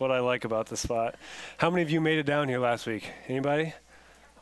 what 0.00 0.10
I 0.10 0.20
like 0.20 0.44
about 0.44 0.66
the 0.66 0.78
spot. 0.78 1.16
How 1.58 1.68
many 1.68 1.82
of 1.82 1.90
you 1.90 2.00
made 2.00 2.18
it 2.18 2.24
down 2.24 2.48
here 2.48 2.58
last 2.58 2.86
week? 2.86 3.10
Anybody? 3.28 3.74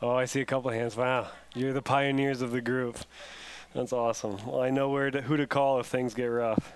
Oh, 0.01 0.11
I 0.11 0.23
see 0.23 0.39
a 0.39 0.45
couple 0.45 0.71
hands. 0.71 0.95
Wow, 0.95 1.27
you're 1.53 1.73
the 1.73 1.81
pioneers 1.81 2.41
of 2.41 2.51
the 2.51 2.61
group. 2.61 2.97
That's 3.75 3.91
awesome. 3.91 4.37
Well, 4.47 4.61
I 4.61 4.69
know 4.69 4.89
where 4.89 5.11
to, 5.11 5.21
who 5.21 5.35
to 5.35 5.45
call 5.45 5.81
if 5.81 5.85
things 5.85 6.13
get 6.13 6.27
rough. 6.27 6.73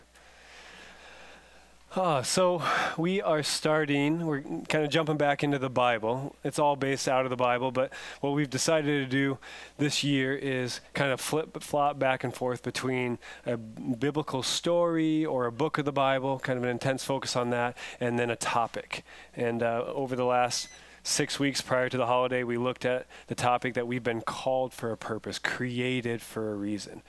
So 1.96 2.64
we 2.98 3.22
are 3.22 3.44
starting, 3.44 4.26
we're 4.26 4.42
kind 4.42 4.84
of 4.84 4.90
jumping 4.90 5.18
back 5.18 5.44
into 5.44 5.60
the 5.60 5.70
Bible. 5.70 6.36
It's 6.44 6.58
all 6.58 6.76
based 6.76 7.08
out 7.08 7.24
of 7.24 7.30
the 7.30 7.36
Bible, 7.36 7.72
but 7.72 7.94
what 8.20 8.32
we've 8.32 8.50
decided 8.50 8.88
to 8.88 9.06
do 9.06 9.38
this 9.78 10.04
year 10.04 10.36
is 10.36 10.82
kind 10.96 11.12
of 11.12 11.22
flip 11.22 11.62
flop 11.62 12.00
back 12.00 12.24
and 12.24 12.34
forth 12.34 12.64
between 12.64 13.20
a 13.46 13.58
biblical 13.58 14.42
story 14.42 15.24
or 15.24 15.46
a 15.46 15.52
book 15.52 15.78
of 15.78 15.86
the 15.86 15.92
Bible, 15.92 16.40
kind 16.40 16.58
of 16.58 16.64
an 16.64 16.72
intense 16.72 17.04
focus 17.04 17.36
on 17.36 17.52
that, 17.52 17.78
and 18.00 18.18
then 18.18 18.32
a 18.32 18.36
topic. 18.36 19.06
And 19.36 19.62
uh, 19.62 19.84
over 19.86 20.16
the 20.16 20.26
last 20.26 20.70
six 21.04 21.40
weeks 21.40 21.62
prior 21.62 21.90
to 21.90 21.98
the 21.98 22.08
holiday, 22.08 22.44
we 22.44 22.58
looked 22.58 22.86
at 22.86 23.06
the 23.28 23.36
topic 23.36 23.76
that 23.76 23.86
we've 23.86 24.04
been 24.04 24.22
called 24.22 24.74
for 24.74 24.92
a 24.92 24.98
purpose, 24.98 25.38
created 25.38 26.24
for 26.24 26.54
a 26.54 26.56
reason. 26.56 27.04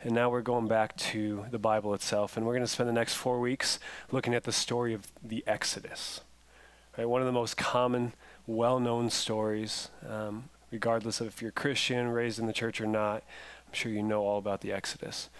And 0.00 0.14
now 0.14 0.30
we're 0.30 0.42
going 0.42 0.68
back 0.68 0.96
to 0.96 1.46
the 1.50 1.58
Bible 1.58 1.92
itself, 1.92 2.36
and 2.36 2.46
we're 2.46 2.52
going 2.52 2.64
to 2.64 2.70
spend 2.70 2.88
the 2.88 2.92
next 2.92 3.14
four 3.14 3.40
weeks 3.40 3.80
looking 4.12 4.32
at 4.32 4.44
the 4.44 4.52
story 4.52 4.94
of 4.94 5.08
the 5.24 5.42
Exodus. 5.44 6.20
Right? 6.96 7.08
One 7.08 7.20
of 7.20 7.26
the 7.26 7.32
most 7.32 7.56
common, 7.56 8.12
well 8.46 8.78
known 8.78 9.10
stories, 9.10 9.88
um, 10.08 10.50
regardless 10.70 11.20
of 11.20 11.26
if 11.26 11.42
you're 11.42 11.50
Christian, 11.50 12.10
raised 12.10 12.38
in 12.38 12.46
the 12.46 12.52
church 12.52 12.80
or 12.80 12.86
not. 12.86 13.24
I'm 13.66 13.72
sure 13.72 13.90
you 13.90 14.04
know 14.04 14.22
all 14.22 14.38
about 14.38 14.60
the 14.60 14.72
Exodus. 14.72 15.30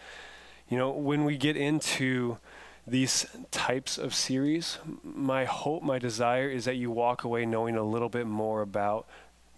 You 0.69 0.77
know, 0.77 0.91
when 0.91 1.25
we 1.25 1.37
get 1.37 1.57
into 1.57 2.39
these 2.85 3.27
types 3.53 3.97
of 3.97 4.13
series, 4.13 4.79
my 5.05 5.45
hope, 5.45 5.85
my 5.85 6.01
desire 6.01 6.49
is 6.49 6.65
that 6.65 6.75
you 6.75 6.91
walk 6.91 7.23
away 7.23 7.47
knowing 7.47 7.77
a 7.77 7.83
little 7.85 8.09
bit 8.09 8.27
more 8.27 8.61
about 8.61 9.07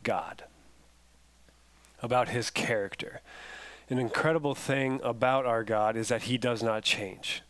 God, 0.02 0.44
about 2.02 2.28
His 2.28 2.50
character 2.50 3.22
an 3.90 3.98
incredible 3.98 4.54
thing 4.54 5.00
about 5.02 5.46
our 5.46 5.64
God 5.64 5.96
is 5.96 6.08
that 6.08 6.22
he 6.22 6.38
does 6.38 6.62
not 6.62 6.82
change. 6.82 7.42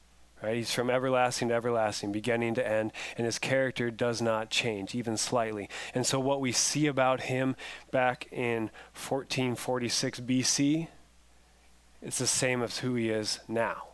Right? 0.43 0.57
He's 0.57 0.73
from 0.73 0.89
everlasting 0.89 1.49
to 1.49 1.55
everlasting, 1.55 2.13
beginning 2.13 2.55
to 2.55 2.67
end, 2.67 2.93
and 3.19 3.27
his 3.27 3.39
character 3.39 3.91
does 3.91 4.23
not 4.23 4.49
change, 4.49 4.95
even 4.95 5.19
slightly. 5.19 5.69
And 5.95 6.07
so, 6.07 6.19
what 6.19 6.41
we 6.41 6.51
see 6.51 6.87
about 6.87 7.23
him 7.23 7.57
back 7.91 8.27
in 8.33 8.71
1446 8.95 10.21
BC, 10.21 10.89
it's 12.01 12.19
the 12.19 12.27
same 12.27 12.63
as 12.63 12.79
who 12.79 12.95
he 12.95 13.11
is 13.11 13.41
now. 13.49 13.89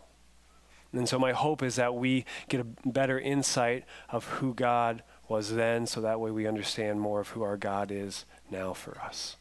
And 0.92 1.08
so, 1.08 1.18
my 1.18 1.32
hope 1.32 1.64
is 1.64 1.74
that 1.76 1.96
we 1.96 2.24
get 2.48 2.60
a 2.60 2.88
better 2.88 3.18
insight 3.18 3.84
of 4.08 4.24
who 4.24 4.54
God 4.54 5.02
was 5.28 5.52
then, 5.52 5.84
so 5.84 6.00
that 6.00 6.20
way 6.20 6.30
we 6.30 6.46
understand 6.46 7.00
more 7.00 7.18
of 7.18 7.30
who 7.30 7.42
our 7.42 7.56
God 7.56 7.90
is 7.90 8.24
now 8.52 8.72
for 8.72 9.00
us. 9.00 9.36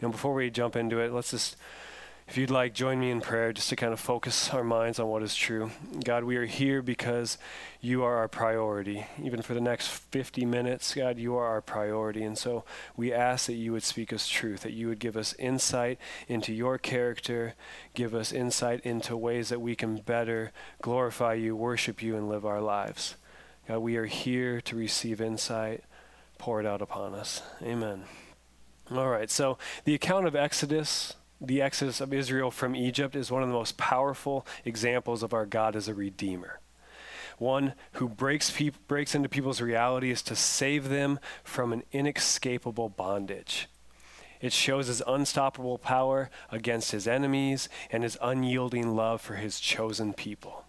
You 0.00 0.08
know, 0.08 0.12
before 0.12 0.34
we 0.34 0.50
jump 0.50 0.76
into 0.76 1.00
it, 1.00 1.12
let's 1.12 1.32
just, 1.32 1.56
if 2.28 2.36
you'd 2.36 2.50
like, 2.50 2.72
join 2.72 3.00
me 3.00 3.10
in 3.10 3.20
prayer 3.20 3.52
just 3.52 3.68
to 3.70 3.76
kind 3.76 3.92
of 3.92 3.98
focus 3.98 4.50
our 4.50 4.62
minds 4.62 5.00
on 5.00 5.08
what 5.08 5.22
is 5.22 5.34
true. 5.34 5.72
God, 6.04 6.22
we 6.22 6.36
are 6.36 6.44
here 6.44 6.82
because 6.82 7.36
you 7.80 8.04
are 8.04 8.16
our 8.16 8.28
priority. 8.28 9.06
Even 9.20 9.42
for 9.42 9.54
the 9.54 9.60
next 9.60 9.88
50 9.88 10.44
minutes, 10.44 10.94
God, 10.94 11.18
you 11.18 11.34
are 11.36 11.46
our 11.46 11.60
priority. 11.60 12.22
And 12.22 12.38
so 12.38 12.64
we 12.96 13.12
ask 13.12 13.46
that 13.46 13.54
you 13.54 13.72
would 13.72 13.82
speak 13.82 14.12
us 14.12 14.28
truth, 14.28 14.60
that 14.60 14.72
you 14.72 14.88
would 14.88 15.00
give 15.00 15.16
us 15.16 15.34
insight 15.38 15.98
into 16.28 16.52
your 16.52 16.78
character, 16.78 17.54
give 17.94 18.14
us 18.14 18.32
insight 18.32 18.80
into 18.80 19.16
ways 19.16 19.48
that 19.48 19.60
we 19.60 19.74
can 19.74 19.96
better 19.96 20.52
glorify 20.80 21.34
you, 21.34 21.56
worship 21.56 22.02
you, 22.02 22.14
and 22.14 22.28
live 22.28 22.46
our 22.46 22.60
lives. 22.60 23.16
God, 23.66 23.78
we 23.78 23.96
are 23.96 24.06
here 24.06 24.60
to 24.60 24.76
receive 24.76 25.20
insight. 25.20 25.82
Pour 26.38 26.60
it 26.60 26.66
out 26.66 26.80
upon 26.80 27.14
us. 27.14 27.42
Amen. 27.62 28.04
All 28.90 29.08
right, 29.08 29.30
so 29.30 29.58
the 29.84 29.94
account 29.94 30.26
of 30.26 30.34
Exodus, 30.34 31.14
the 31.42 31.60
exodus 31.60 32.00
of 32.00 32.14
Israel 32.14 32.50
from 32.50 32.74
Egypt, 32.74 33.14
is 33.14 33.30
one 33.30 33.42
of 33.42 33.48
the 33.48 33.54
most 33.54 33.76
powerful 33.76 34.46
examples 34.64 35.22
of 35.22 35.34
our 35.34 35.44
God 35.44 35.76
as 35.76 35.88
a 35.88 35.94
redeemer. 35.94 36.58
One 37.36 37.74
who 37.92 38.08
breaks, 38.08 38.50
breaks 38.88 39.14
into 39.14 39.28
people's 39.28 39.60
realities 39.60 40.22
to 40.22 40.34
save 40.34 40.88
them 40.88 41.20
from 41.44 41.74
an 41.74 41.82
inescapable 41.92 42.88
bondage. 42.88 43.68
It 44.40 44.54
shows 44.54 44.86
his 44.86 45.02
unstoppable 45.06 45.76
power 45.76 46.30
against 46.50 46.92
his 46.92 47.06
enemies 47.06 47.68
and 47.90 48.02
his 48.02 48.16
unyielding 48.22 48.96
love 48.96 49.20
for 49.20 49.34
his 49.34 49.60
chosen 49.60 50.14
people. 50.14 50.64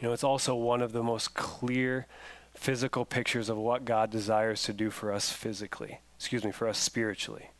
You 0.00 0.08
know, 0.08 0.12
it's 0.12 0.24
also 0.24 0.56
one 0.56 0.82
of 0.82 0.92
the 0.92 1.02
most 1.02 1.34
clear 1.34 2.06
physical 2.54 3.04
pictures 3.04 3.48
of 3.48 3.56
what 3.56 3.84
God 3.84 4.10
desires 4.10 4.64
to 4.64 4.72
do 4.72 4.90
for 4.90 5.12
us 5.12 5.30
physically 5.30 6.00
excuse 6.22 6.44
me, 6.44 6.52
for 6.52 6.68
us 6.68 6.78
spiritually. 6.78 7.50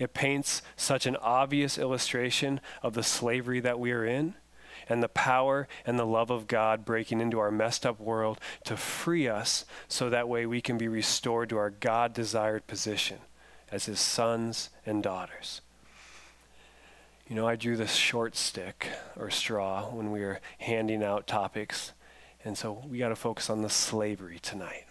It 0.00 0.14
paints 0.14 0.62
such 0.74 1.06
an 1.06 1.14
obvious 1.14 1.78
illustration 1.78 2.60
of 2.82 2.94
the 2.94 3.04
slavery 3.04 3.60
that 3.60 3.78
we 3.78 3.92
are 3.92 4.04
in 4.04 4.34
and 4.88 5.00
the 5.00 5.08
power 5.08 5.68
and 5.86 5.96
the 5.96 6.04
love 6.04 6.28
of 6.28 6.48
God 6.48 6.84
breaking 6.84 7.20
into 7.20 7.38
our 7.38 7.52
messed 7.52 7.86
up 7.86 8.00
world 8.00 8.40
to 8.64 8.76
free 8.76 9.28
us 9.28 9.64
so 9.86 10.10
that 10.10 10.28
way 10.28 10.44
we 10.44 10.60
can 10.60 10.76
be 10.76 10.88
restored 10.88 11.48
to 11.50 11.56
our 11.56 11.70
God 11.70 12.12
desired 12.12 12.66
position 12.66 13.18
as 13.70 13.86
his 13.86 14.00
sons 14.00 14.70
and 14.84 15.00
daughters. 15.00 15.60
You 17.28 17.36
know, 17.36 17.46
I 17.46 17.54
drew 17.54 17.76
this 17.76 17.94
short 17.94 18.34
stick 18.34 18.88
or 19.16 19.30
straw 19.30 19.88
when 19.88 20.10
we 20.10 20.20
were 20.20 20.40
handing 20.58 21.04
out 21.04 21.28
topics, 21.28 21.92
and 22.44 22.58
so 22.58 22.82
we 22.88 22.98
got 22.98 23.10
to 23.10 23.16
focus 23.16 23.48
on 23.48 23.62
the 23.62 23.70
slavery 23.70 24.40
tonight 24.42 24.84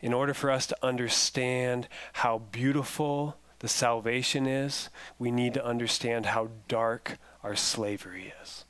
in 0.00 0.12
order 0.12 0.34
for 0.34 0.50
us 0.50 0.66
to 0.66 0.76
understand 0.82 1.88
how 2.14 2.38
beautiful 2.38 3.36
the 3.60 3.68
salvation 3.68 4.46
is, 4.46 4.88
we 5.18 5.30
need 5.30 5.54
to 5.54 5.64
understand 5.64 6.26
how 6.26 6.48
dark 6.68 7.18
our 7.42 7.54
slavery 7.54 8.32
is. 8.42 8.64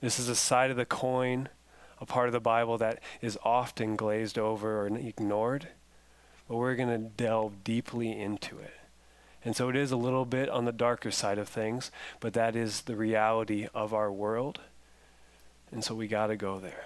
This 0.00 0.18
is 0.18 0.28
a 0.28 0.36
side 0.36 0.70
of 0.70 0.76
the 0.76 0.86
coin, 0.86 1.48
a 2.00 2.06
part 2.06 2.28
of 2.28 2.32
the 2.32 2.40
Bible 2.40 2.78
that 2.78 3.00
is 3.20 3.38
often 3.42 3.96
glazed 3.96 4.38
over 4.38 4.82
or 4.82 4.86
ignored, 4.86 5.68
but 6.48 6.56
we're 6.56 6.74
going 6.74 6.88
to 6.88 6.98
delve 6.98 7.64
deeply 7.64 8.18
into 8.18 8.58
it. 8.58 8.74
And 9.44 9.56
so 9.56 9.70
it 9.70 9.76
is 9.76 9.90
a 9.90 9.96
little 9.96 10.26
bit 10.26 10.50
on 10.50 10.66
the 10.66 10.72
darker 10.72 11.10
side 11.10 11.38
of 11.38 11.48
things, 11.48 11.90
but 12.18 12.34
that 12.34 12.54
is 12.54 12.82
the 12.82 12.96
reality 12.96 13.68
of 13.74 13.94
our 13.94 14.12
world. 14.12 14.60
And 15.72 15.82
so 15.82 15.94
we 15.94 16.08
got 16.08 16.26
to 16.26 16.36
go 16.36 16.58
there. 16.58 16.84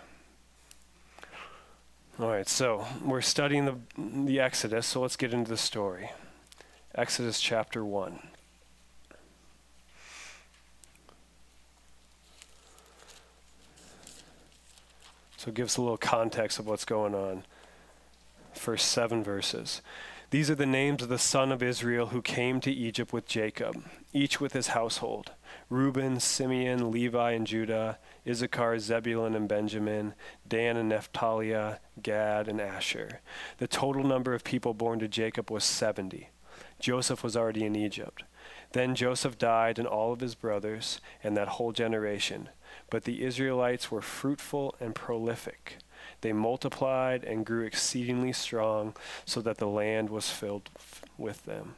All 2.20 2.28
right, 2.28 2.48
so 2.48 2.86
we're 3.04 3.20
studying 3.20 3.64
the, 3.64 3.74
the 3.98 4.38
Exodus, 4.38 4.86
so 4.86 5.00
let's 5.00 5.16
get 5.16 5.34
into 5.34 5.50
the 5.50 5.56
story. 5.56 6.12
Exodus 6.94 7.40
chapter 7.40 7.84
1. 7.84 8.20
So 15.38 15.48
it 15.48 15.54
gives 15.54 15.76
a 15.76 15.82
little 15.82 15.96
context 15.96 16.60
of 16.60 16.68
what's 16.68 16.84
going 16.84 17.16
on. 17.16 17.42
First 18.52 18.92
seven 18.92 19.24
verses. 19.24 19.82
These 20.30 20.48
are 20.48 20.54
the 20.54 20.66
names 20.66 21.02
of 21.02 21.08
the 21.08 21.18
son 21.18 21.50
of 21.50 21.64
Israel 21.64 22.06
who 22.06 22.22
came 22.22 22.60
to 22.60 22.70
Egypt 22.70 23.12
with 23.12 23.26
Jacob, 23.26 23.82
each 24.12 24.40
with 24.40 24.52
his 24.52 24.68
household 24.68 25.32
Reuben, 25.74 26.20
Simeon, 26.20 26.92
Levi, 26.92 27.32
and 27.32 27.48
Judah, 27.48 27.98
Issachar, 28.24 28.78
Zebulun, 28.78 29.34
and 29.34 29.48
Benjamin, 29.48 30.14
Dan 30.46 30.76
and 30.76 30.88
Naphtali, 30.88 31.52
Gad, 32.00 32.46
and 32.46 32.60
Asher. 32.60 33.20
The 33.58 33.66
total 33.66 34.04
number 34.04 34.34
of 34.34 34.44
people 34.44 34.72
born 34.72 35.00
to 35.00 35.08
Jacob 35.08 35.50
was 35.50 35.64
70. 35.64 36.28
Joseph 36.78 37.24
was 37.24 37.36
already 37.36 37.64
in 37.64 37.74
Egypt. 37.74 38.22
Then 38.70 38.94
Joseph 38.94 39.36
died, 39.36 39.80
and 39.80 39.88
all 39.88 40.12
of 40.12 40.20
his 40.20 40.36
brothers, 40.36 41.00
and 41.24 41.36
that 41.36 41.48
whole 41.48 41.72
generation. 41.72 42.50
But 42.88 43.02
the 43.02 43.24
Israelites 43.24 43.90
were 43.90 44.00
fruitful 44.00 44.76
and 44.78 44.94
prolific. 44.94 45.78
They 46.20 46.32
multiplied 46.32 47.24
and 47.24 47.44
grew 47.44 47.64
exceedingly 47.64 48.32
strong, 48.32 48.94
so 49.24 49.40
that 49.40 49.58
the 49.58 49.66
land 49.66 50.08
was 50.08 50.30
filled 50.30 50.70
f- 50.76 51.02
with 51.18 51.46
them. 51.46 51.74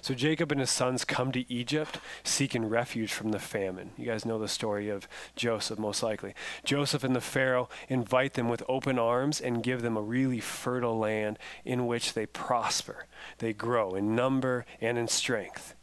So 0.00 0.14
Jacob 0.14 0.52
and 0.52 0.60
his 0.60 0.70
sons 0.70 1.04
come 1.04 1.32
to 1.32 1.50
Egypt 1.52 1.98
seeking 2.22 2.68
refuge 2.68 3.12
from 3.12 3.30
the 3.30 3.38
famine. 3.38 3.92
You 3.96 4.06
guys 4.06 4.24
know 4.24 4.38
the 4.38 4.48
story 4.48 4.88
of 4.88 5.08
Joseph, 5.36 5.78
most 5.78 6.02
likely. 6.02 6.34
Joseph 6.64 7.04
and 7.04 7.14
the 7.14 7.20
Pharaoh 7.20 7.68
invite 7.88 8.34
them 8.34 8.48
with 8.48 8.62
open 8.68 8.98
arms 8.98 9.40
and 9.40 9.62
give 9.62 9.82
them 9.82 9.96
a 9.96 10.02
really 10.02 10.40
fertile 10.40 10.98
land 10.98 11.38
in 11.64 11.86
which 11.86 12.14
they 12.14 12.26
prosper. 12.26 13.06
They 13.38 13.52
grow 13.52 13.94
in 13.94 14.14
number 14.14 14.66
and 14.80 14.98
in 14.98 15.08
strength. 15.08 15.74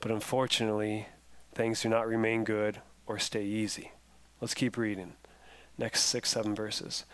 But 0.00 0.10
unfortunately, 0.10 1.06
things 1.54 1.82
do 1.82 1.88
not 1.88 2.06
remain 2.08 2.44
good 2.44 2.80
or 3.06 3.18
stay 3.18 3.44
easy. 3.44 3.92
Let's 4.40 4.54
keep 4.54 4.76
reading 4.76 5.14
next 5.80 6.02
six, 6.02 6.30
seven 6.30 6.54
verses. 6.54 7.04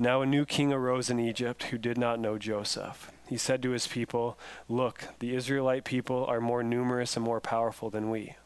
Now 0.00 0.22
a 0.22 0.26
new 0.26 0.44
king 0.44 0.72
arose 0.72 1.10
in 1.10 1.18
Egypt 1.18 1.64
who 1.64 1.78
did 1.78 1.98
not 1.98 2.20
know 2.20 2.38
Joseph. 2.38 3.10
He 3.28 3.36
said 3.36 3.62
to 3.62 3.70
his 3.70 3.88
people, 3.88 4.38
Look, 4.68 5.08
the 5.18 5.34
Israelite 5.34 5.84
people 5.84 6.24
are 6.26 6.40
more 6.40 6.62
numerous 6.62 7.16
and 7.16 7.24
more 7.24 7.40
powerful 7.40 7.90
than 7.90 8.08
we. 8.08 8.36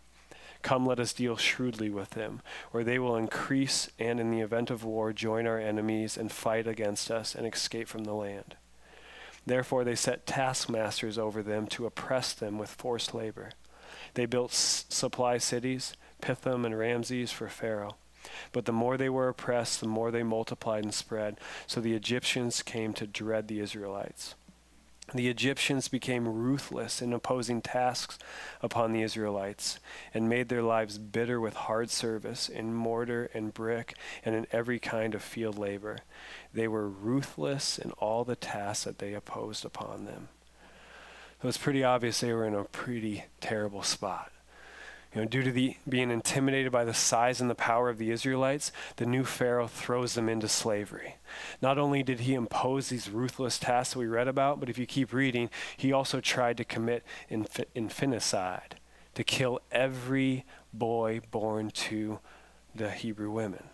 Come, 0.62 0.86
let 0.86 0.98
us 0.98 1.12
deal 1.12 1.36
shrewdly 1.36 1.90
with 1.90 2.10
them, 2.10 2.40
or 2.72 2.82
they 2.82 2.98
will 2.98 3.16
increase 3.16 3.90
and, 3.98 4.18
in 4.18 4.30
the 4.30 4.40
event 4.40 4.70
of 4.70 4.84
war, 4.84 5.12
join 5.12 5.46
our 5.46 5.58
enemies 5.58 6.16
and 6.16 6.32
fight 6.32 6.66
against 6.66 7.10
us 7.10 7.34
and 7.34 7.46
escape 7.46 7.88
from 7.88 8.04
the 8.04 8.14
land. 8.14 8.56
Therefore, 9.44 9.84
they 9.84 9.96
set 9.96 10.24
taskmasters 10.24 11.18
over 11.18 11.42
them 11.42 11.66
to 11.68 11.84
oppress 11.84 12.32
them 12.32 12.58
with 12.58 12.70
forced 12.70 13.12
labor. 13.12 13.50
They 14.14 14.24
built 14.24 14.52
s- 14.52 14.86
supply 14.88 15.38
cities, 15.38 15.94
Pithom 16.22 16.64
and 16.64 16.78
Ramses 16.78 17.32
for 17.32 17.48
Pharaoh. 17.48 17.96
But 18.52 18.64
the 18.64 18.72
more 18.72 18.96
they 18.96 19.08
were 19.08 19.28
oppressed, 19.28 19.80
the 19.80 19.88
more 19.88 20.10
they 20.10 20.22
multiplied 20.22 20.84
and 20.84 20.94
spread. 20.94 21.38
So 21.66 21.80
the 21.80 21.94
Egyptians 21.94 22.62
came 22.62 22.92
to 22.94 23.06
dread 23.06 23.48
the 23.48 23.60
Israelites. 23.60 24.34
The 25.14 25.28
Egyptians 25.28 25.88
became 25.88 26.26
ruthless 26.26 27.02
in 27.02 27.12
imposing 27.12 27.60
tasks 27.60 28.18
upon 28.62 28.92
the 28.92 29.02
Israelites 29.02 29.78
and 30.14 30.28
made 30.28 30.48
their 30.48 30.62
lives 30.62 30.96
bitter 30.96 31.38
with 31.40 31.54
hard 31.54 31.90
service 31.90 32.48
in 32.48 32.72
mortar 32.72 33.28
and 33.34 33.52
brick 33.52 33.94
and 34.24 34.34
in 34.34 34.46
every 34.52 34.78
kind 34.78 35.14
of 35.14 35.22
field 35.22 35.58
labor. 35.58 35.98
They 36.54 36.66
were 36.66 36.88
ruthless 36.88 37.78
in 37.78 37.90
all 37.92 38.24
the 38.24 38.36
tasks 38.36 38.84
that 38.84 38.98
they 38.98 39.12
imposed 39.12 39.64
upon 39.64 40.06
them. 40.06 40.28
So 41.42 41.48
it's 41.48 41.58
pretty 41.58 41.84
obvious 41.84 42.20
they 42.20 42.32
were 42.32 42.46
in 42.46 42.54
a 42.54 42.64
pretty 42.64 43.24
terrible 43.40 43.82
spot. 43.82 44.30
You 45.14 45.20
know, 45.20 45.28
due 45.28 45.42
to 45.42 45.52
the 45.52 45.76
being 45.86 46.10
intimidated 46.10 46.72
by 46.72 46.84
the 46.84 46.94
size 46.94 47.40
and 47.40 47.50
the 47.50 47.54
power 47.54 47.90
of 47.90 47.98
the 47.98 48.10
Israelites, 48.10 48.72
the 48.96 49.04
new 49.04 49.24
Pharaoh 49.24 49.68
throws 49.68 50.14
them 50.14 50.28
into 50.28 50.48
slavery. 50.48 51.16
Not 51.60 51.76
only 51.76 52.02
did 52.02 52.20
he 52.20 52.32
impose 52.32 52.88
these 52.88 53.10
ruthless 53.10 53.58
tasks 53.58 53.92
that 53.92 53.98
we 53.98 54.06
read 54.06 54.26
about, 54.26 54.58
but 54.58 54.70
if 54.70 54.78
you 54.78 54.86
keep 54.86 55.12
reading, 55.12 55.50
he 55.76 55.92
also 55.92 56.20
tried 56.20 56.56
to 56.56 56.64
commit 56.64 57.04
inf- 57.28 57.60
infanticide, 57.74 58.76
to 59.14 59.22
kill 59.22 59.60
every 59.70 60.46
boy 60.72 61.20
born 61.30 61.70
to 61.70 62.20
the 62.74 62.90
Hebrew 62.90 63.30
women. 63.30 63.64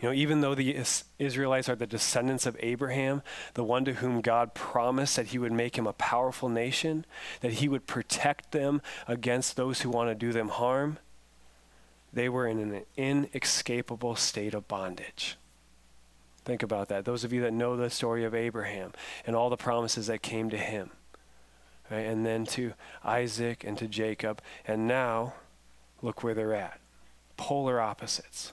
You 0.00 0.08
know, 0.08 0.14
even 0.14 0.40
though 0.40 0.54
the 0.54 0.76
Israelites 1.18 1.68
are 1.68 1.76
the 1.76 1.86
descendants 1.86 2.46
of 2.46 2.56
Abraham, 2.60 3.22
the 3.54 3.64
one 3.64 3.84
to 3.84 3.94
whom 3.94 4.20
God 4.20 4.54
promised 4.54 5.16
that 5.16 5.28
he 5.28 5.38
would 5.38 5.52
make 5.52 5.76
him 5.76 5.86
a 5.86 5.92
powerful 5.92 6.48
nation, 6.48 7.06
that 7.40 7.54
he 7.54 7.68
would 7.68 7.86
protect 7.86 8.52
them 8.52 8.82
against 9.06 9.56
those 9.56 9.80
who 9.80 9.90
want 9.90 10.10
to 10.10 10.14
do 10.14 10.32
them 10.32 10.48
harm, 10.48 10.98
they 12.12 12.28
were 12.28 12.46
in 12.46 12.58
an 12.58 12.82
inescapable 12.96 14.16
state 14.16 14.54
of 14.54 14.68
bondage. 14.68 15.36
Think 16.44 16.62
about 16.62 16.88
that. 16.88 17.04
Those 17.04 17.24
of 17.24 17.32
you 17.32 17.40
that 17.42 17.52
know 17.52 17.76
the 17.76 17.88
story 17.88 18.24
of 18.24 18.34
Abraham 18.34 18.92
and 19.26 19.34
all 19.34 19.48
the 19.48 19.56
promises 19.56 20.08
that 20.08 20.22
came 20.22 20.50
to 20.50 20.58
him, 20.58 20.90
right? 21.90 22.04
and 22.04 22.24
then 22.26 22.44
to 22.46 22.74
Isaac 23.02 23.64
and 23.64 23.78
to 23.78 23.88
Jacob, 23.88 24.42
and 24.66 24.86
now 24.86 25.34
look 26.02 26.22
where 26.22 26.34
they're 26.34 26.54
at 26.54 26.78
polar 27.36 27.80
opposites 27.80 28.52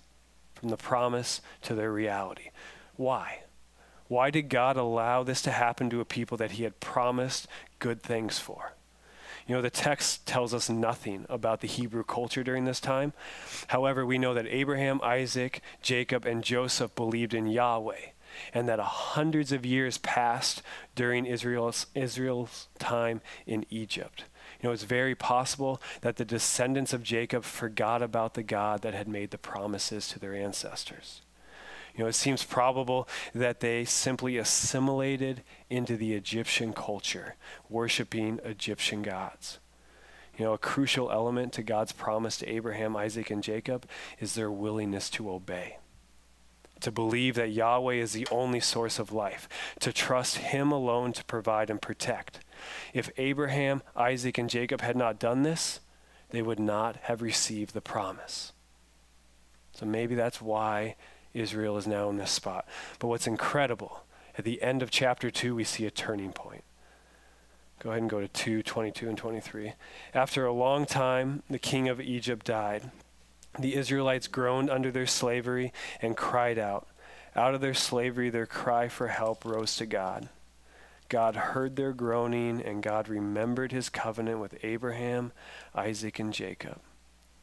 from 0.62 0.70
the 0.70 0.78
promise 0.78 1.42
to 1.64 1.74
their 1.74 1.92
reality. 1.92 2.52
Why? 2.96 3.40
Why 4.08 4.30
did 4.30 4.48
God 4.48 4.78
allow 4.78 5.24
this 5.24 5.42
to 5.42 5.52
happen 5.52 5.90
to 5.90 6.02
a 6.02 6.06
people 6.06 6.38
that 6.38 6.52
He 6.52 6.64
had 6.64 6.80
promised 6.80 7.48
good 7.80 8.04
things 8.04 8.38
for? 8.38 8.74
You 9.48 9.56
know, 9.56 9.62
the 9.64 9.72
text 9.72 10.28
tells 10.28 10.54
us 10.54 10.70
nothing 10.70 11.26
about 11.30 11.62
the 11.62 11.68
Hebrew 11.68 12.04
culture 12.04 12.44
during 12.44 12.66
this 12.66 12.80
time. 12.80 13.12
However, 13.68 14.06
we 14.06 14.20
know 14.20 14.36
that 14.36 14.46
Abraham, 14.48 15.02
Isaac, 15.02 15.62
Jacob, 15.82 16.28
and 16.28 16.44
Joseph 16.44 16.94
believed 16.94 17.34
in 17.34 17.48
Yahweh, 17.48 18.12
and 18.54 18.70
that 18.70 18.80
hundreds 18.80 19.52
of 19.52 19.66
years 19.66 19.98
passed 19.98 20.62
during 20.94 21.26
Israel's, 21.26 21.88
Israel's 21.96 22.68
time 22.78 23.20
in 23.48 23.66
Egypt. 23.72 24.26
You 24.62 24.70
know, 24.70 24.74
it's 24.74 24.84
very 24.84 25.16
possible 25.16 25.82
that 26.02 26.18
the 26.18 26.26
descendants 26.26 26.94
of 26.94 27.02
Jacob 27.02 27.44
forgot 27.44 28.02
about 28.02 28.36
the 28.36 28.44
God 28.44 28.82
that 28.82 28.94
had 28.94 29.08
made 29.08 29.32
the 29.32 29.38
promises 29.38 30.08
to 30.10 30.20
their 30.20 30.36
ancestors. 30.36 31.22
You 31.96 32.04
know, 32.04 32.08
it 32.08 32.14
seems 32.14 32.44
probable 32.44 33.08
that 33.34 33.60
they 33.60 33.86
simply 33.86 34.38
assimilated 34.38 35.42
into 35.70 35.98
the 35.98 36.14
Egyptian 36.14 36.74
culture, 36.74 37.36
worshiping 37.70 38.40
Egyptian 38.46 39.02
gods. 39.02 39.60
You 40.38 40.46
know, 40.46 40.54
a 40.54 40.58
crucial 40.58 41.12
element 41.12 41.54
to 41.54 41.64
God's 41.64 41.92
promise 41.92 42.38
to 42.38 42.50
Abraham, 42.50 42.96
Isaac, 42.96 43.30
and 43.30 43.44
Jacob 43.44 43.88
is 44.20 44.36
their 44.36 44.52
willingness 44.52 45.10
to 45.12 45.30
obey 45.30 45.78
to 46.82 46.92
believe 46.92 47.36
that 47.36 47.52
Yahweh 47.52 47.94
is 47.94 48.14
the 48.14 48.28
only 48.32 48.60
source 48.60 49.00
of 49.00 49.12
life, 49.12 49.48
to 49.80 49.94
trust 49.94 50.38
Him 50.38 50.72
alone 50.72 51.14
to 51.14 51.24
provide 51.24 51.70
and 51.70 51.82
protect. 51.82 52.40
If 52.94 53.10
Abraham, 53.18 53.82
Isaac, 53.96 54.38
and 54.38 54.50
Jacob 54.50 54.82
had 54.82 54.96
not 54.96 55.20
done 55.20 55.44
this, 55.44 55.80
they 56.30 56.42
would 56.42 56.60
not 56.60 56.96
have 57.04 57.22
received 57.22 57.74
the 57.74 57.82
promise. 57.82 58.54
So 59.74 59.86
maybe 59.86 60.16
that's 60.16 60.42
why 60.42 60.96
Israel 61.34 61.78
is 61.78 61.88
now 61.88 62.10
in 62.10 62.18
this 62.18 62.32
spot. 62.32 62.68
But 63.00 63.08
what's 63.08 63.28
incredible, 63.28 64.04
at 64.38 64.44
the 64.44 64.62
end 64.62 64.82
of 64.82 64.92
chapter 64.92 65.30
2, 65.30 65.56
we 65.56 65.64
see 65.64 65.86
a 65.86 65.92
turning 65.92 66.34
point. 66.34 66.64
Go 67.80 67.90
ahead 67.90 68.02
and 68.02 68.10
go 68.10 68.22
to 68.22 68.28
2 68.28 68.62
22 68.62 69.10
and 69.10 69.18
23. 69.18 69.74
After 70.14 70.46
a 70.46 70.54
long 70.54 70.86
time, 70.86 71.42
the 71.50 71.58
king 71.58 71.90
of 71.90 72.00
Egypt 72.00 72.46
died. 72.46 72.92
The 73.58 73.76
Israelites 73.76 74.28
groaned 74.28 74.70
under 74.70 74.92
their 74.92 75.08
slavery 75.08 75.74
and 76.02 76.16
cried 76.16 76.60
out. 76.60 76.88
Out 77.36 77.56
of 77.56 77.62
their 77.62 77.74
slavery, 77.74 78.30
their 78.30 78.46
cry 78.46 78.88
for 78.88 79.08
help 79.08 79.46
rose 79.46 79.76
to 79.78 79.86
God. 79.86 80.30
God 81.12 81.36
heard 81.36 81.76
their 81.76 81.92
groaning, 81.92 82.62
and 82.62 82.82
God 82.82 83.10
remembered 83.10 83.74
his 83.74 83.90
covenant 83.90 84.40
with 84.40 84.56
Abraham, 84.64 85.34
Isaac, 85.76 86.20
and 86.20 86.32
Jacob. 86.32 86.80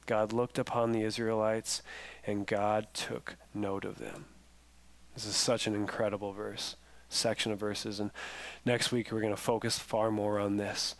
God 0.06 0.32
looked 0.32 0.58
upon 0.58 0.92
the 0.92 1.02
Israelites, 1.02 1.82
and 2.26 2.46
God 2.46 2.86
took 2.94 3.36
note 3.52 3.84
of 3.84 3.98
them. 3.98 4.24
This 5.12 5.26
is 5.26 5.36
such 5.36 5.66
an 5.66 5.74
incredible 5.74 6.32
verse, 6.32 6.76
section 7.10 7.52
of 7.52 7.58
verses. 7.58 8.00
And 8.00 8.10
next 8.64 8.90
week, 8.90 9.12
we're 9.12 9.20
going 9.20 9.36
to 9.36 9.36
focus 9.36 9.78
far 9.78 10.10
more 10.10 10.38
on 10.38 10.56
this. 10.56 10.94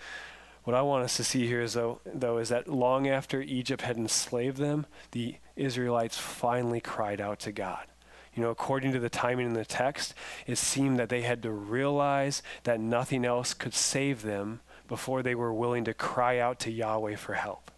What 0.65 0.77
I 0.77 0.83
want 0.83 1.05
us 1.05 1.17
to 1.17 1.25
see 1.25 1.47
here 1.47 1.63
is 1.63 1.73
though, 1.73 2.03
though 2.05 2.37
is 2.37 2.51
that 2.51 2.69
long 2.69 3.09
after 3.09 3.41
Egypt 3.41 3.81
had 3.81 3.97
enslaved 3.97 4.59
them, 4.59 4.85
the 5.13 5.37
Israelites 5.57 6.19
finally 6.19 6.83
cried 6.83 7.23
out 7.23 7.39
to 7.41 7.51
God. 7.53 7.87
You 8.39 8.45
know, 8.45 8.51
according 8.51 8.93
to 8.93 9.01
the 9.01 9.09
timing 9.09 9.47
in 9.47 9.55
the 9.55 9.65
text, 9.65 10.15
it 10.47 10.59
seemed 10.59 10.97
that 11.01 11.09
they 11.09 11.23
had 11.23 11.43
to 11.43 11.51
realize 11.51 12.41
that 12.63 12.79
nothing 12.79 13.25
else 13.25 13.53
could 13.53 13.75
save 13.75 14.23
them 14.23 14.61
before 14.87 15.25
they 15.25 15.35
were 15.35 15.53
willing 15.53 15.83
to 15.87 15.93
cry 15.93 16.39
out 16.39 16.61
to 16.61 16.71
Yahweh 16.71 17.17
for 17.17 17.35
help. 17.35 17.73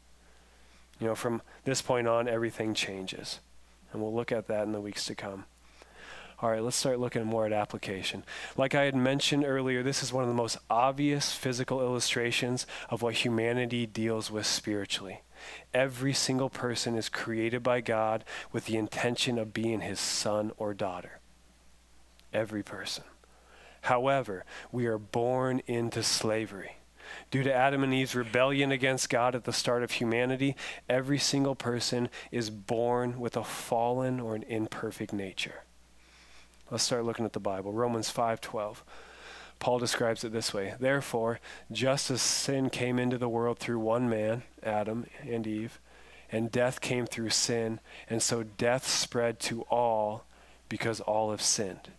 You 1.00 1.06
know, 1.06 1.14
from 1.14 1.40
this 1.64 1.80
point 1.80 2.06
on, 2.06 2.28
everything 2.28 2.74
changes. 2.74 3.40
And 3.90 4.02
we'll 4.02 4.12
look 4.12 4.32
at 4.32 4.48
that 4.48 4.64
in 4.64 4.72
the 4.72 4.82
weeks 4.82 5.06
to 5.06 5.14
come. 5.14 5.46
All 6.42 6.50
right, 6.50 6.62
let's 6.62 6.76
start 6.76 7.00
looking 7.00 7.24
more 7.24 7.46
at 7.46 7.54
application. 7.54 8.22
Like 8.54 8.74
I 8.74 8.84
had 8.84 8.94
mentioned 8.94 9.46
earlier, 9.46 9.82
this 9.82 10.02
is 10.02 10.12
one 10.12 10.24
of 10.24 10.28
the 10.28 10.34
most 10.34 10.58
obvious 10.68 11.32
physical 11.32 11.80
illustrations 11.80 12.66
of 12.90 13.00
what 13.00 13.14
humanity 13.14 13.86
deals 13.86 14.30
with 14.30 14.44
spiritually. 14.44 15.22
Every 15.72 16.12
single 16.12 16.50
person 16.50 16.96
is 16.96 17.08
created 17.08 17.62
by 17.62 17.80
God 17.80 18.24
with 18.52 18.66
the 18.66 18.76
intention 18.76 19.38
of 19.38 19.52
being 19.52 19.80
his 19.80 20.00
son 20.00 20.52
or 20.56 20.74
daughter. 20.74 21.20
Every 22.32 22.62
person. 22.62 23.04
However, 23.82 24.44
we 24.70 24.86
are 24.86 24.98
born 24.98 25.62
into 25.66 26.02
slavery. 26.02 26.76
Due 27.30 27.42
to 27.42 27.52
Adam 27.52 27.82
and 27.82 27.92
Eve's 27.92 28.14
rebellion 28.14 28.70
against 28.70 29.10
God 29.10 29.34
at 29.34 29.44
the 29.44 29.52
start 29.52 29.82
of 29.82 29.92
humanity, 29.92 30.54
every 30.88 31.18
single 31.18 31.54
person 31.54 32.08
is 32.30 32.50
born 32.50 33.18
with 33.18 33.36
a 33.36 33.44
fallen 33.44 34.20
or 34.20 34.34
an 34.34 34.44
imperfect 34.44 35.12
nature. 35.12 35.64
Let's 36.70 36.84
start 36.84 37.04
looking 37.04 37.24
at 37.24 37.32
the 37.32 37.40
Bible. 37.40 37.72
Romans 37.72 38.10
5:12. 38.10 38.84
Paul 39.60 39.78
describes 39.78 40.24
it 40.24 40.32
this 40.32 40.52
way 40.52 40.74
Therefore, 40.80 41.38
just 41.70 42.10
as 42.10 42.20
sin 42.20 42.70
came 42.70 42.98
into 42.98 43.18
the 43.18 43.28
world 43.28 43.58
through 43.58 43.78
one 43.78 44.08
man, 44.08 44.42
Adam 44.62 45.06
and 45.22 45.46
Eve, 45.46 45.78
and 46.32 46.50
death 46.50 46.80
came 46.80 47.06
through 47.06 47.30
sin, 47.30 47.78
and 48.08 48.20
so 48.22 48.42
death 48.42 48.86
spread 48.86 49.38
to 49.40 49.62
all 49.62 50.24
because 50.68 51.00
all 51.00 51.30
have 51.30 51.42
sinned. 51.42 51.90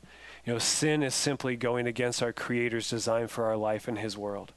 You 0.46 0.54
know, 0.54 0.60
sin 0.60 1.04
is 1.04 1.16
simply 1.16 1.56
going 1.56 1.88
against 1.88 2.22
our 2.22 2.34
Creator's 2.34 2.90
design 2.90 3.28
for 3.28 3.46
our 3.46 3.58
life 3.58 3.88
and 3.88 4.00
His 4.00 4.18
world. 4.18 4.54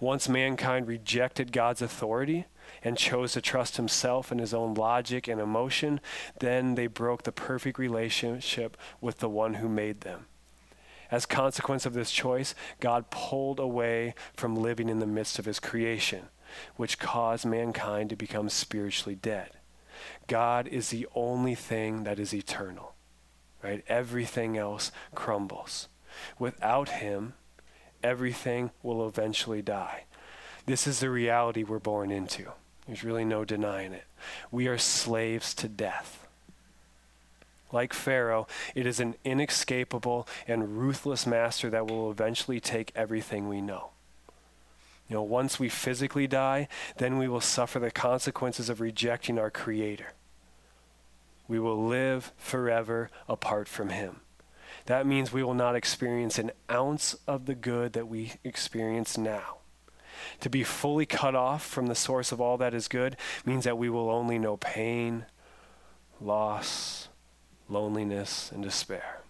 Once 0.00 0.28
mankind 0.28 0.86
rejected 0.86 1.52
God's 1.52 1.82
authority, 1.82 2.46
and 2.82 2.96
chose 2.96 3.32
to 3.32 3.40
trust 3.40 3.76
himself 3.76 4.30
and 4.30 4.40
his 4.40 4.54
own 4.54 4.74
logic 4.74 5.28
and 5.28 5.40
emotion, 5.40 6.00
then 6.40 6.74
they 6.74 6.86
broke 6.86 7.22
the 7.22 7.32
perfect 7.32 7.78
relationship 7.78 8.76
with 9.00 9.18
the 9.18 9.28
one 9.28 9.54
who 9.54 9.68
made 9.68 10.02
them. 10.02 10.26
As 11.10 11.26
consequence 11.26 11.86
of 11.86 11.94
this 11.94 12.10
choice, 12.10 12.54
God 12.80 13.10
pulled 13.10 13.58
away 13.58 14.14
from 14.34 14.56
living 14.56 14.88
in 14.88 14.98
the 14.98 15.06
midst 15.06 15.38
of 15.38 15.46
his 15.46 15.58
creation, 15.58 16.28
which 16.76 16.98
caused 16.98 17.46
mankind 17.46 18.10
to 18.10 18.16
become 18.16 18.48
spiritually 18.48 19.14
dead. 19.14 19.50
God 20.26 20.68
is 20.68 20.90
the 20.90 21.06
only 21.14 21.54
thing 21.54 22.04
that 22.04 22.18
is 22.18 22.34
eternal. 22.34 22.94
Right? 23.62 23.84
Everything 23.88 24.56
else 24.56 24.92
crumbles. 25.14 25.88
Without 26.38 26.90
him, 26.90 27.34
everything 28.02 28.70
will 28.82 29.06
eventually 29.06 29.62
die. 29.62 30.04
This 30.66 30.86
is 30.86 31.00
the 31.00 31.10
reality 31.10 31.64
we're 31.64 31.78
born 31.78 32.10
into. 32.10 32.52
There's 32.86 33.02
really 33.02 33.24
no 33.24 33.44
denying 33.44 33.92
it. 33.92 34.04
We 34.50 34.68
are 34.68 34.78
slaves 34.78 35.54
to 35.54 35.68
death. 35.68 36.27
Like 37.72 37.92
Pharaoh, 37.92 38.46
it 38.74 38.86
is 38.86 38.98
an 39.00 39.14
inescapable 39.24 40.26
and 40.46 40.78
ruthless 40.78 41.26
master 41.26 41.68
that 41.70 41.86
will 41.86 42.10
eventually 42.10 42.60
take 42.60 42.92
everything 42.94 43.48
we 43.48 43.60
know. 43.60 43.90
You 45.08 45.14
know, 45.14 45.22
once 45.22 45.58
we 45.58 45.68
physically 45.68 46.26
die, 46.26 46.68
then 46.98 47.18
we 47.18 47.28
will 47.28 47.40
suffer 47.40 47.78
the 47.78 47.90
consequences 47.90 48.68
of 48.68 48.80
rejecting 48.80 49.38
our 49.38 49.50
Creator. 49.50 50.12
We 51.46 51.58
will 51.58 51.86
live 51.86 52.32
forever 52.36 53.10
apart 53.26 53.68
from 53.68 53.88
Him. 53.88 54.20
That 54.84 55.06
means 55.06 55.32
we 55.32 55.42
will 55.42 55.54
not 55.54 55.76
experience 55.76 56.38
an 56.38 56.50
ounce 56.70 57.14
of 57.26 57.46
the 57.46 57.54
good 57.54 57.94
that 57.94 58.08
we 58.08 58.34
experience 58.44 59.16
now. 59.16 59.58
To 60.40 60.50
be 60.50 60.64
fully 60.64 61.06
cut 61.06 61.34
off 61.34 61.64
from 61.64 61.86
the 61.86 61.94
source 61.94 62.32
of 62.32 62.40
all 62.40 62.58
that 62.58 62.74
is 62.74 62.88
good 62.88 63.16
means 63.44 63.64
that 63.64 63.78
we 63.78 63.88
will 63.88 64.10
only 64.10 64.38
know 64.38 64.56
pain, 64.56 65.26
loss, 66.20 67.07
loneliness, 67.68 68.50
and 68.52 68.62
despair. 68.62 69.20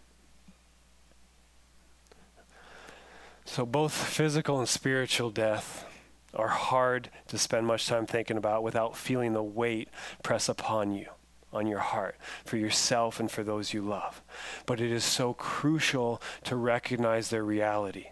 So, 3.45 3.64
both 3.64 3.92
physical 3.92 4.59
and 4.59 4.68
spiritual 4.68 5.30
death 5.30 5.87
are 6.35 6.49
hard 6.49 7.11
to 7.28 7.38
spend 7.38 7.66
much 7.66 7.87
time 7.87 8.07
thinking 8.07 8.37
about 8.37 8.62
without 8.62 8.97
feeling 8.97 9.33
the 9.33 9.42
weight 9.42 9.88
press 10.23 10.49
upon 10.49 10.92
you, 10.92 11.07
on 11.52 11.66
your 11.66 11.78
heart, 11.78 12.16
for 12.45 12.59
yourself 12.59 13.18
and 13.18 13.30
for 13.30 13.42
those 13.42 13.73
you 13.73 13.83
love. 13.83 14.23
But 14.66 14.80
it 14.80 14.92
is 14.92 15.04
so 15.04 15.33
crucial 15.33 16.21
to 16.45 16.57
recognize 16.57 17.30
their 17.30 17.45
reality. 17.45 18.09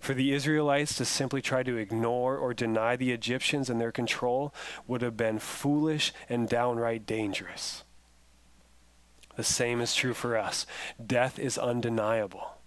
For 0.00 0.14
the 0.14 0.32
Israelites 0.32 0.96
to 0.96 1.04
simply 1.04 1.40
try 1.40 1.62
to 1.62 1.76
ignore 1.76 2.36
or 2.36 2.52
deny 2.52 2.96
the 2.96 3.12
Egyptians 3.12 3.70
and 3.70 3.80
their 3.80 3.92
control 3.92 4.52
would 4.86 5.02
have 5.02 5.16
been 5.16 5.38
foolish 5.38 6.12
and 6.28 6.48
downright 6.48 7.06
dangerous. 7.06 7.84
The 9.36 9.44
same 9.44 9.80
is 9.80 9.94
true 9.94 10.14
for 10.14 10.36
us. 10.36 10.66
Death 11.04 11.38
is 11.38 11.58
undeniable. 11.58 12.58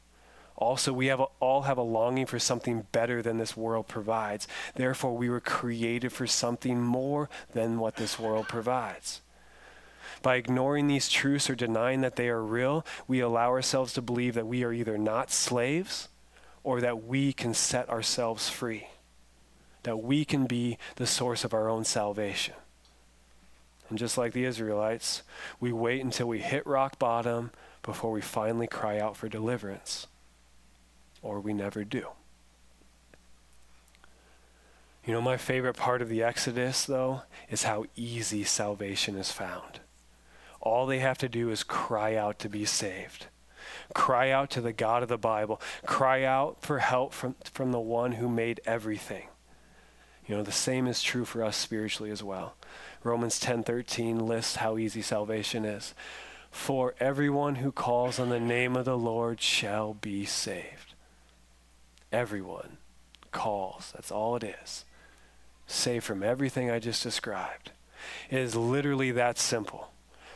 Also, 0.57 0.91
we 0.91 1.05
have 1.05 1.19
a, 1.19 1.27
all 1.39 1.63
have 1.63 1.77
a 1.77 1.83
longing 1.83 2.25
for 2.25 2.39
something 2.39 2.87
better 2.91 3.21
than 3.21 3.37
this 3.37 3.55
world 3.55 3.87
provides. 3.87 4.47
Therefore, 4.73 5.15
we 5.15 5.29
were 5.29 5.39
created 5.39 6.11
for 6.11 6.25
something 6.25 6.81
more 6.81 7.29
than 7.53 7.79
what 7.79 7.95
this 7.95 8.17
world 8.17 8.47
provides. 8.47 9.21
By 10.23 10.35
ignoring 10.35 10.87
these 10.87 11.09
truths 11.09 11.47
or 11.47 11.55
denying 11.55 12.01
that 12.01 12.15
they 12.15 12.27
are 12.27 12.41
real, 12.41 12.83
we 13.07 13.19
allow 13.19 13.49
ourselves 13.49 13.93
to 13.93 14.01
believe 14.01 14.33
that 14.33 14.47
we 14.47 14.63
are 14.63 14.73
either 14.73 14.97
not 14.97 15.29
slaves 15.31 16.09
or 16.63 16.81
that 16.81 17.03
we 17.03 17.33
can 17.33 17.53
set 17.53 17.87
ourselves 17.87 18.49
free, 18.49 18.87
that 19.83 19.97
we 19.97 20.25
can 20.25 20.47
be 20.47 20.79
the 20.95 21.07
source 21.07 21.43
of 21.43 21.53
our 21.53 21.69
own 21.69 21.85
salvation. 21.85 22.55
And 23.89 23.97
just 23.97 24.17
like 24.17 24.33
the 24.33 24.45
Israelites, 24.45 25.23
we 25.59 25.71
wait 25.71 26.03
until 26.03 26.27
we 26.27 26.39
hit 26.39 26.65
rock 26.67 26.99
bottom 26.99 27.51
before 27.83 28.11
we 28.11 28.21
finally 28.21 28.67
cry 28.67 28.99
out 28.99 29.15
for 29.15 29.29
deliverance 29.29 30.07
or 31.21 31.39
we 31.39 31.53
never 31.53 31.83
do. 31.83 32.07
You 35.05 35.13
know, 35.13 35.21
my 35.21 35.37
favorite 35.37 35.77
part 35.77 36.01
of 36.01 36.09
the 36.09 36.21
Exodus, 36.21 36.83
though, 36.83 37.21
is 37.49 37.63
how 37.63 37.85
easy 37.95 38.43
salvation 38.43 39.15
is 39.15 39.31
found. 39.31 39.79
All 40.59 40.85
they 40.85 40.99
have 40.99 41.17
to 41.19 41.29
do 41.29 41.49
is 41.49 41.63
cry 41.63 42.15
out 42.15 42.39
to 42.39 42.49
be 42.49 42.65
saved. 42.65 43.27
Cry 43.93 44.31
out 44.31 44.49
to 44.51 44.61
the 44.61 44.73
God 44.73 45.03
of 45.03 45.09
the 45.09 45.17
Bible. 45.17 45.61
Cry 45.85 46.23
out 46.23 46.61
for 46.61 46.79
help 46.79 47.13
from, 47.13 47.35
from 47.45 47.71
the 47.71 47.79
one 47.79 48.13
who 48.13 48.27
made 48.27 48.59
everything. 48.65 49.27
You 50.27 50.35
know, 50.35 50.43
the 50.43 50.51
same 50.51 50.87
is 50.87 51.01
true 51.01 51.23
for 51.23 51.41
us 51.41 51.55
spiritually 51.55 52.11
as 52.11 52.21
well. 52.21 52.55
Romans 53.03 53.39
10:13 53.39 54.25
lists 54.25 54.57
how 54.57 54.77
easy 54.77 55.01
salvation 55.01 55.65
is. 55.65 55.93
For 56.51 56.95
everyone 56.99 57.55
who 57.55 57.71
calls 57.71 58.19
on 58.19 58.29
the 58.29 58.39
name 58.39 58.75
of 58.75 58.85
the 58.85 58.97
Lord 58.97 59.41
shall 59.41 59.93
be 59.93 60.25
saved. 60.25 60.93
Everyone 62.11 62.77
calls. 63.31 63.91
That's 63.93 64.11
all 64.11 64.35
it 64.35 64.43
is. 64.43 64.85
Saved 65.67 66.05
from 66.05 66.23
everything 66.23 66.71
I 66.71 66.79
just 66.79 67.03
described. 67.03 67.71
It 68.29 68.39
is 68.39 68.55
literally 68.55 69.11
that 69.11 69.37
simple. 69.37 69.91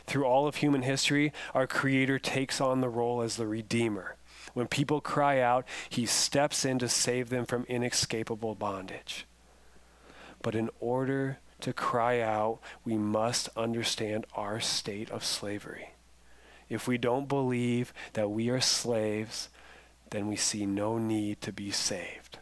Through 0.06 0.24
all 0.24 0.46
of 0.46 0.56
human 0.56 0.82
history, 0.82 1.32
our 1.54 1.66
Creator 1.66 2.18
takes 2.18 2.60
on 2.60 2.80
the 2.80 2.88
role 2.88 3.22
as 3.22 3.36
the 3.36 3.46
Redeemer. 3.46 4.16
When 4.52 4.66
people 4.66 5.00
cry 5.00 5.40
out, 5.40 5.66
He 5.88 6.06
steps 6.06 6.64
in 6.64 6.78
to 6.80 6.88
save 6.88 7.30
them 7.30 7.46
from 7.46 7.64
inescapable 7.64 8.54
bondage. 8.54 9.26
But 10.42 10.54
in 10.54 10.70
order 10.80 11.38
to 11.62 11.72
cry 11.72 12.20
out, 12.20 12.60
we 12.84 12.96
must 12.96 13.48
understand 13.56 14.26
our 14.34 14.60
state 14.60 15.10
of 15.10 15.24
slavery. 15.24 15.90
If 16.68 16.86
we 16.86 16.98
don't 16.98 17.28
believe 17.28 17.92
that 18.12 18.30
we 18.30 18.48
are 18.50 18.60
slaves, 18.60 19.48
then 20.10 20.28
we 20.28 20.36
see 20.36 20.66
no 20.66 20.98
need 20.98 21.40
to 21.42 21.52
be 21.52 21.70
saved. 21.70 22.38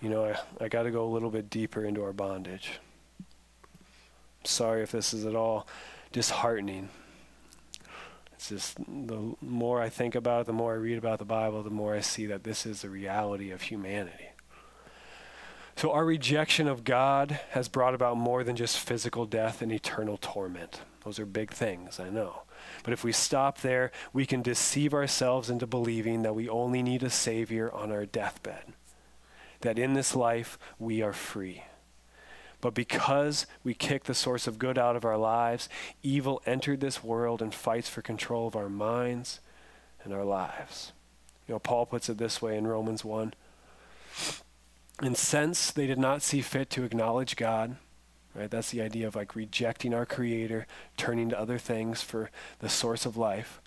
You 0.00 0.10
know, 0.10 0.24
I, 0.24 0.64
I 0.64 0.68
got 0.68 0.84
to 0.84 0.90
go 0.90 1.04
a 1.04 1.10
little 1.12 1.30
bit 1.30 1.50
deeper 1.50 1.84
into 1.84 2.04
our 2.04 2.12
bondage. 2.12 2.78
Sorry 4.44 4.82
if 4.82 4.92
this 4.92 5.12
is 5.12 5.26
at 5.26 5.34
all 5.34 5.66
disheartening. 6.12 6.88
It's 8.32 8.50
just 8.50 8.76
the 8.76 9.34
more 9.40 9.82
I 9.82 9.88
think 9.88 10.14
about 10.14 10.42
it, 10.42 10.46
the 10.46 10.52
more 10.52 10.72
I 10.72 10.76
read 10.76 10.98
about 10.98 11.18
the 11.18 11.24
Bible, 11.24 11.62
the 11.62 11.70
more 11.70 11.94
I 11.94 12.00
see 12.00 12.26
that 12.26 12.44
this 12.44 12.64
is 12.64 12.82
the 12.82 12.90
reality 12.90 13.50
of 13.50 13.62
humanity. 13.62 14.28
So, 15.78 15.92
our 15.92 16.04
rejection 16.04 16.66
of 16.66 16.82
God 16.82 17.38
has 17.50 17.68
brought 17.68 17.94
about 17.94 18.16
more 18.16 18.42
than 18.42 18.56
just 18.56 18.80
physical 18.80 19.26
death 19.26 19.62
and 19.62 19.70
eternal 19.70 20.18
torment. 20.20 20.80
Those 21.04 21.20
are 21.20 21.24
big 21.24 21.52
things, 21.52 22.00
I 22.00 22.08
know. 22.10 22.42
But 22.82 22.92
if 22.92 23.04
we 23.04 23.12
stop 23.12 23.60
there, 23.60 23.92
we 24.12 24.26
can 24.26 24.42
deceive 24.42 24.92
ourselves 24.92 25.48
into 25.48 25.68
believing 25.68 26.22
that 26.22 26.34
we 26.34 26.48
only 26.48 26.82
need 26.82 27.04
a 27.04 27.10
Savior 27.10 27.72
on 27.72 27.92
our 27.92 28.06
deathbed, 28.06 28.72
that 29.60 29.78
in 29.78 29.94
this 29.94 30.16
life 30.16 30.58
we 30.80 31.00
are 31.00 31.12
free. 31.12 31.62
But 32.60 32.74
because 32.74 33.46
we 33.62 33.72
kick 33.72 34.02
the 34.02 34.14
source 34.14 34.48
of 34.48 34.58
good 34.58 34.78
out 34.78 34.96
of 34.96 35.04
our 35.04 35.16
lives, 35.16 35.68
evil 36.02 36.42
entered 36.44 36.80
this 36.80 37.04
world 37.04 37.40
and 37.40 37.54
fights 37.54 37.88
for 37.88 38.02
control 38.02 38.48
of 38.48 38.56
our 38.56 38.68
minds 38.68 39.38
and 40.02 40.12
our 40.12 40.24
lives. 40.24 40.90
You 41.46 41.54
know, 41.54 41.60
Paul 41.60 41.86
puts 41.86 42.08
it 42.08 42.18
this 42.18 42.42
way 42.42 42.58
in 42.58 42.66
Romans 42.66 43.04
1. 43.04 43.32
And 45.00 45.16
since 45.16 45.70
they 45.70 45.86
did 45.86 45.98
not 45.98 46.22
see 46.22 46.40
fit 46.40 46.70
to 46.70 46.84
acknowledge 46.84 47.36
God, 47.36 47.76
Right? 48.38 48.50
That's 48.50 48.70
the 48.70 48.82
idea 48.82 49.08
of 49.08 49.16
like 49.16 49.34
rejecting 49.34 49.92
our 49.92 50.06
creator, 50.06 50.66
turning 50.96 51.28
to 51.30 51.38
other 51.38 51.58
things 51.58 52.02
for 52.02 52.30
the 52.60 52.68
source 52.68 53.04
of 53.04 53.16
life. 53.16 53.60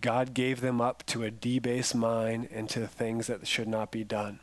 God 0.00 0.34
gave 0.34 0.60
them 0.60 0.80
up 0.80 1.06
to 1.06 1.22
a 1.22 1.30
debased 1.30 1.94
mind 1.94 2.48
and 2.50 2.68
to 2.70 2.88
things 2.88 3.28
that 3.28 3.46
should 3.46 3.68
not 3.68 3.92
be 3.92 4.02
done. 4.02 4.40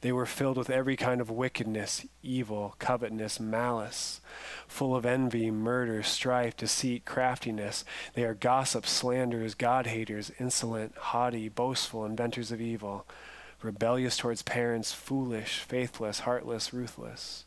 They 0.00 0.12
were 0.12 0.26
filled 0.26 0.58
with 0.58 0.70
every 0.70 0.96
kind 0.96 1.20
of 1.20 1.30
wickedness, 1.30 2.06
evil, 2.22 2.76
covetousness, 2.78 3.40
malice, 3.40 4.20
full 4.68 4.94
of 4.94 5.06
envy, 5.06 5.50
murder, 5.50 6.02
strife, 6.02 6.56
deceit, 6.56 7.04
craftiness. 7.04 7.84
They 8.12 8.24
are 8.24 8.34
gossips, 8.34 8.90
slanderers, 8.90 9.54
God 9.54 9.86
haters, 9.86 10.30
insolent, 10.38 10.94
haughty, 10.96 11.48
boastful, 11.48 12.04
inventors 12.04 12.52
of 12.52 12.60
evil, 12.60 13.06
rebellious 13.64 14.16
towards 14.16 14.42
parents, 14.42 14.92
foolish, 14.92 15.60
faithless, 15.60 16.20
heartless, 16.20 16.72
ruthless. 16.72 17.44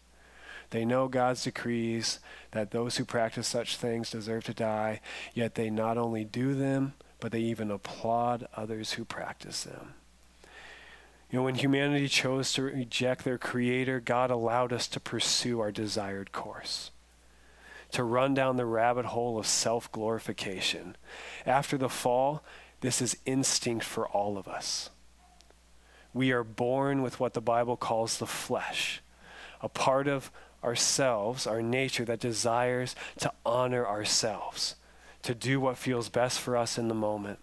They 0.71 0.83
know 0.83 1.07
God's 1.07 1.43
decrees 1.43 2.19
that 2.51 2.71
those 2.71 2.97
who 2.97 3.05
practice 3.05 3.47
such 3.47 3.77
things 3.77 4.11
deserve 4.11 4.43
to 4.45 4.53
die, 4.53 4.99
yet 5.33 5.55
they 5.55 5.69
not 5.69 5.97
only 5.97 6.25
do 6.25 6.53
them, 6.55 6.93
but 7.19 7.31
they 7.31 7.39
even 7.39 7.71
applaud 7.71 8.47
others 8.55 8.93
who 8.93 9.05
practice 9.05 9.63
them. 9.63 9.93
You 11.31 11.39
know, 11.39 11.43
when 11.43 11.55
humanity 11.55 12.07
chose 12.07 12.53
to 12.53 12.63
reject 12.63 13.23
their 13.23 13.37
Creator, 13.37 13.99
God 14.01 14.31
allowed 14.31 14.73
us 14.73 14.87
to 14.89 14.99
pursue 14.99 15.59
our 15.59 15.71
desired 15.71 16.31
course, 16.31 16.91
to 17.91 18.03
run 18.03 18.33
down 18.33 18.57
the 18.57 18.65
rabbit 18.65 19.05
hole 19.05 19.37
of 19.37 19.45
self 19.45 19.91
glorification. 19.91 20.95
After 21.45 21.77
the 21.77 21.89
fall, 21.89 22.43
this 22.81 23.01
is 23.01 23.17
instinct 23.25 23.85
for 23.85 24.07
all 24.07 24.37
of 24.37 24.47
us. 24.47 24.89
We 26.17 26.31
are 26.31 26.43
born 26.43 27.03
with 27.03 27.19
what 27.19 27.35
the 27.35 27.41
Bible 27.41 27.77
calls 27.77 28.17
the 28.17 28.25
flesh, 28.25 29.03
a 29.61 29.69
part 29.69 30.07
of 30.07 30.31
ourselves, 30.63 31.45
our 31.45 31.61
nature 31.61 32.05
that 32.05 32.19
desires 32.19 32.95
to 33.19 33.31
honor 33.45 33.85
ourselves, 33.85 34.77
to 35.21 35.35
do 35.35 35.59
what 35.59 35.77
feels 35.77 36.09
best 36.09 36.39
for 36.39 36.57
us 36.57 36.79
in 36.79 36.87
the 36.87 36.95
moment. 36.95 37.37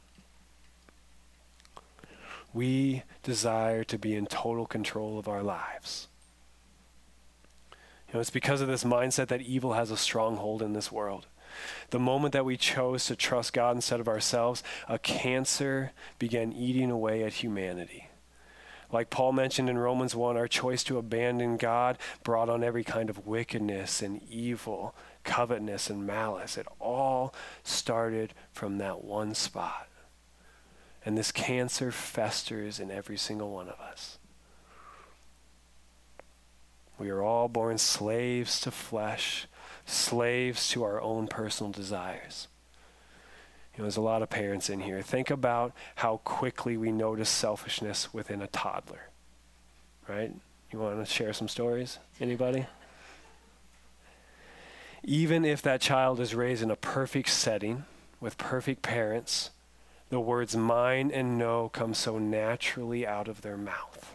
We 2.52 3.04
desire 3.22 3.84
to 3.84 3.96
be 3.96 4.16
in 4.16 4.26
total 4.26 4.66
control 4.66 5.20
of 5.20 5.28
our 5.28 5.44
lives. 5.44 6.08
You 8.08 8.14
know, 8.14 8.20
it's 8.20 8.30
because 8.30 8.60
of 8.60 8.66
this 8.66 8.82
mindset 8.82 9.28
that 9.28 9.42
evil 9.42 9.74
has 9.74 9.92
a 9.92 9.96
stronghold 9.96 10.62
in 10.62 10.72
this 10.72 10.90
world. 10.90 11.28
The 11.90 12.00
moment 12.00 12.32
that 12.32 12.44
we 12.44 12.56
chose 12.56 13.04
to 13.04 13.14
trust 13.14 13.52
God 13.52 13.76
instead 13.76 14.00
of 14.00 14.08
ourselves, 14.08 14.64
a 14.88 14.98
cancer 14.98 15.92
began 16.18 16.52
eating 16.52 16.90
away 16.90 17.22
at 17.22 17.34
humanity. 17.34 18.08
Like 18.92 19.10
Paul 19.10 19.32
mentioned 19.32 19.68
in 19.68 19.78
Romans 19.78 20.14
1, 20.14 20.36
our 20.36 20.48
choice 20.48 20.84
to 20.84 20.98
abandon 20.98 21.56
God 21.56 21.98
brought 22.22 22.48
on 22.48 22.62
every 22.62 22.84
kind 22.84 23.10
of 23.10 23.26
wickedness 23.26 24.02
and 24.02 24.22
evil, 24.30 24.94
covetousness 25.24 25.90
and 25.90 26.06
malice. 26.06 26.56
It 26.56 26.66
all 26.78 27.34
started 27.62 28.34
from 28.52 28.78
that 28.78 29.04
one 29.04 29.34
spot. 29.34 29.88
And 31.04 31.18
this 31.18 31.32
cancer 31.32 31.90
festers 31.90 32.80
in 32.80 32.90
every 32.90 33.18
single 33.18 33.50
one 33.50 33.68
of 33.68 33.78
us. 33.80 34.18
We 36.98 37.10
are 37.10 37.22
all 37.22 37.48
born 37.48 37.78
slaves 37.78 38.60
to 38.60 38.70
flesh, 38.70 39.46
slaves 39.84 40.68
to 40.68 40.84
our 40.84 41.00
own 41.00 41.26
personal 41.26 41.72
desires. 41.72 42.48
You 43.74 43.82
know, 43.82 43.84
there's 43.86 43.96
a 43.96 44.02
lot 44.02 44.22
of 44.22 44.30
parents 44.30 44.70
in 44.70 44.80
here. 44.80 45.02
Think 45.02 45.30
about 45.30 45.72
how 45.96 46.18
quickly 46.18 46.76
we 46.76 46.92
notice 46.92 47.28
selfishness 47.28 48.14
within 48.14 48.40
a 48.40 48.46
toddler. 48.46 49.08
Right? 50.08 50.32
You 50.70 50.78
want 50.78 51.04
to 51.04 51.12
share 51.12 51.32
some 51.32 51.48
stories? 51.48 51.98
Anybody? 52.20 52.66
Even 55.02 55.44
if 55.44 55.60
that 55.62 55.80
child 55.80 56.20
is 56.20 56.34
raised 56.34 56.62
in 56.62 56.70
a 56.70 56.76
perfect 56.76 57.28
setting 57.30 57.84
with 58.20 58.38
perfect 58.38 58.82
parents, 58.82 59.50
the 60.08 60.20
words 60.20 60.56
mine 60.56 61.10
and 61.12 61.36
no 61.36 61.68
come 61.68 61.94
so 61.94 62.18
naturally 62.18 63.04
out 63.04 63.26
of 63.26 63.42
their 63.42 63.56
mouth. 63.56 64.14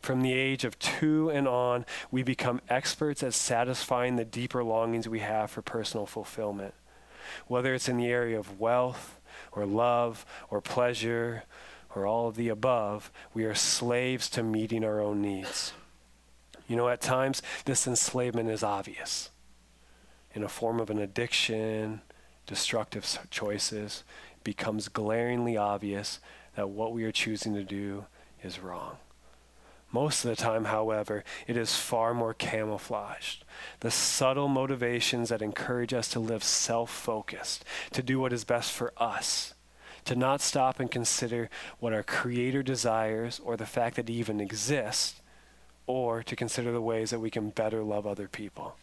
From 0.00 0.22
the 0.22 0.32
age 0.32 0.64
of 0.64 0.78
two 0.78 1.30
and 1.30 1.46
on, 1.46 1.86
we 2.10 2.22
become 2.22 2.60
experts 2.68 3.22
at 3.22 3.34
satisfying 3.34 4.16
the 4.16 4.24
deeper 4.24 4.64
longings 4.64 5.08
we 5.08 5.20
have 5.20 5.50
for 5.50 5.62
personal 5.62 6.06
fulfillment 6.06 6.74
whether 7.46 7.74
it's 7.74 7.88
in 7.88 7.96
the 7.96 8.08
area 8.08 8.38
of 8.38 8.60
wealth 8.60 9.20
or 9.52 9.66
love 9.66 10.24
or 10.50 10.60
pleasure 10.60 11.44
or 11.94 12.06
all 12.06 12.28
of 12.28 12.36
the 12.36 12.48
above, 12.48 13.10
we 13.34 13.44
are 13.44 13.54
slaves 13.54 14.30
to 14.30 14.42
meeting 14.42 14.84
our 14.84 15.00
own 15.00 15.20
needs. 15.20 15.72
You 16.68 16.76
know, 16.76 16.88
at 16.88 17.00
times, 17.00 17.42
this 17.64 17.86
enslavement 17.86 18.48
is 18.48 18.62
obvious 18.62 19.30
in 20.32 20.44
a 20.44 20.48
form 20.48 20.78
of 20.78 20.90
an 20.90 20.98
addiction, 20.98 22.00
destructive 22.46 23.18
choices, 23.30 24.04
becomes 24.44 24.88
glaringly 24.88 25.56
obvious 25.56 26.20
that 26.54 26.70
what 26.70 26.92
we 26.92 27.04
are 27.04 27.12
choosing 27.12 27.54
to 27.54 27.64
do 27.64 28.04
is 28.42 28.60
wrong. 28.60 28.98
Most 29.92 30.24
of 30.24 30.30
the 30.30 30.36
time, 30.36 30.66
however, 30.66 31.24
it 31.48 31.56
is 31.56 31.74
far 31.74 32.14
more 32.14 32.32
camouflaged. 32.32 33.44
The 33.80 33.90
subtle 33.90 34.46
motivations 34.46 35.30
that 35.30 35.42
encourage 35.42 35.92
us 35.92 36.08
to 36.10 36.20
live 36.20 36.44
self 36.44 36.90
focused, 36.90 37.64
to 37.92 38.02
do 38.02 38.20
what 38.20 38.32
is 38.32 38.44
best 38.44 38.70
for 38.70 38.92
us, 38.96 39.54
to 40.04 40.14
not 40.14 40.40
stop 40.40 40.78
and 40.78 40.90
consider 40.90 41.50
what 41.80 41.92
our 41.92 42.04
Creator 42.04 42.62
desires 42.62 43.40
or 43.42 43.56
the 43.56 43.66
fact 43.66 43.96
that 43.96 44.08
He 44.08 44.14
even 44.14 44.40
exists, 44.40 45.20
or 45.86 46.22
to 46.22 46.36
consider 46.36 46.70
the 46.70 46.80
ways 46.80 47.10
that 47.10 47.18
we 47.18 47.30
can 47.30 47.50
better 47.50 47.82
love 47.82 48.06
other 48.06 48.28
people. 48.28 48.76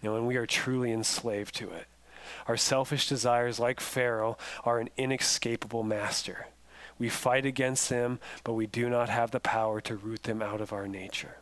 You 0.00 0.10
know, 0.10 0.16
and 0.16 0.26
we 0.26 0.36
are 0.36 0.46
truly 0.46 0.90
enslaved 0.90 1.54
to 1.56 1.70
it. 1.70 1.86
Our 2.48 2.56
selfish 2.56 3.08
desires, 3.08 3.60
like 3.60 3.78
Pharaoh, 3.78 4.38
are 4.64 4.78
an 4.80 4.88
inescapable 4.96 5.82
master. 5.82 6.46
We 6.98 7.08
fight 7.08 7.46
against 7.46 7.88
them, 7.88 8.20
but 8.44 8.54
we 8.54 8.66
do 8.66 8.88
not 8.88 9.08
have 9.08 9.30
the 9.30 9.40
power 9.40 9.80
to 9.82 9.96
root 9.96 10.24
them 10.24 10.42
out 10.42 10.60
of 10.60 10.72
our 10.72 10.86
nature. 10.86 11.36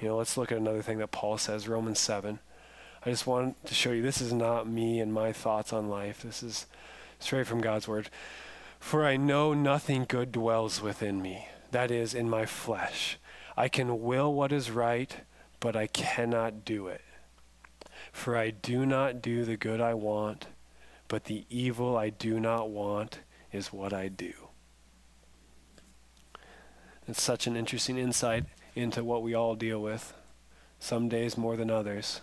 You 0.00 0.08
know, 0.08 0.16
let's 0.16 0.36
look 0.36 0.52
at 0.52 0.58
another 0.58 0.82
thing 0.82 0.98
that 0.98 1.12
Paul 1.12 1.38
says, 1.38 1.68
Romans 1.68 1.98
7. 1.98 2.38
I 3.04 3.10
just 3.10 3.26
want 3.26 3.64
to 3.66 3.74
show 3.74 3.92
you 3.92 4.02
this 4.02 4.20
is 4.20 4.32
not 4.32 4.68
me 4.68 5.00
and 5.00 5.12
my 5.12 5.32
thoughts 5.32 5.72
on 5.72 5.88
life. 5.88 6.22
This 6.22 6.42
is 6.42 6.66
straight 7.18 7.46
from 7.46 7.60
God's 7.60 7.88
word. 7.88 8.10
For 8.78 9.06
I 9.06 9.16
know 9.16 9.54
nothing 9.54 10.04
good 10.06 10.32
dwells 10.32 10.82
within 10.82 11.22
me, 11.22 11.48
that 11.70 11.90
is, 11.90 12.14
in 12.14 12.28
my 12.28 12.46
flesh. 12.46 13.18
I 13.56 13.68
can 13.68 14.02
will 14.02 14.34
what 14.34 14.52
is 14.52 14.70
right, 14.70 15.16
but 15.60 15.74
I 15.74 15.86
cannot 15.86 16.64
do 16.64 16.88
it. 16.88 17.00
For 18.12 18.36
I 18.36 18.50
do 18.50 18.84
not 18.84 19.22
do 19.22 19.44
the 19.44 19.56
good 19.56 19.80
I 19.80 19.94
want, 19.94 20.46
but 21.08 21.24
the 21.24 21.44
evil 21.48 21.96
I 21.96 22.10
do 22.10 22.38
not 22.38 22.70
want 22.70 23.20
is 23.52 23.72
what 23.72 23.92
I 23.92 24.08
do. 24.08 24.45
It's 27.08 27.22
such 27.22 27.46
an 27.46 27.56
interesting 27.56 27.98
insight 27.98 28.44
into 28.74 29.04
what 29.04 29.22
we 29.22 29.34
all 29.34 29.54
deal 29.54 29.80
with, 29.80 30.12
some 30.80 31.08
days 31.08 31.36
more 31.36 31.56
than 31.56 31.70
others. 31.70 32.20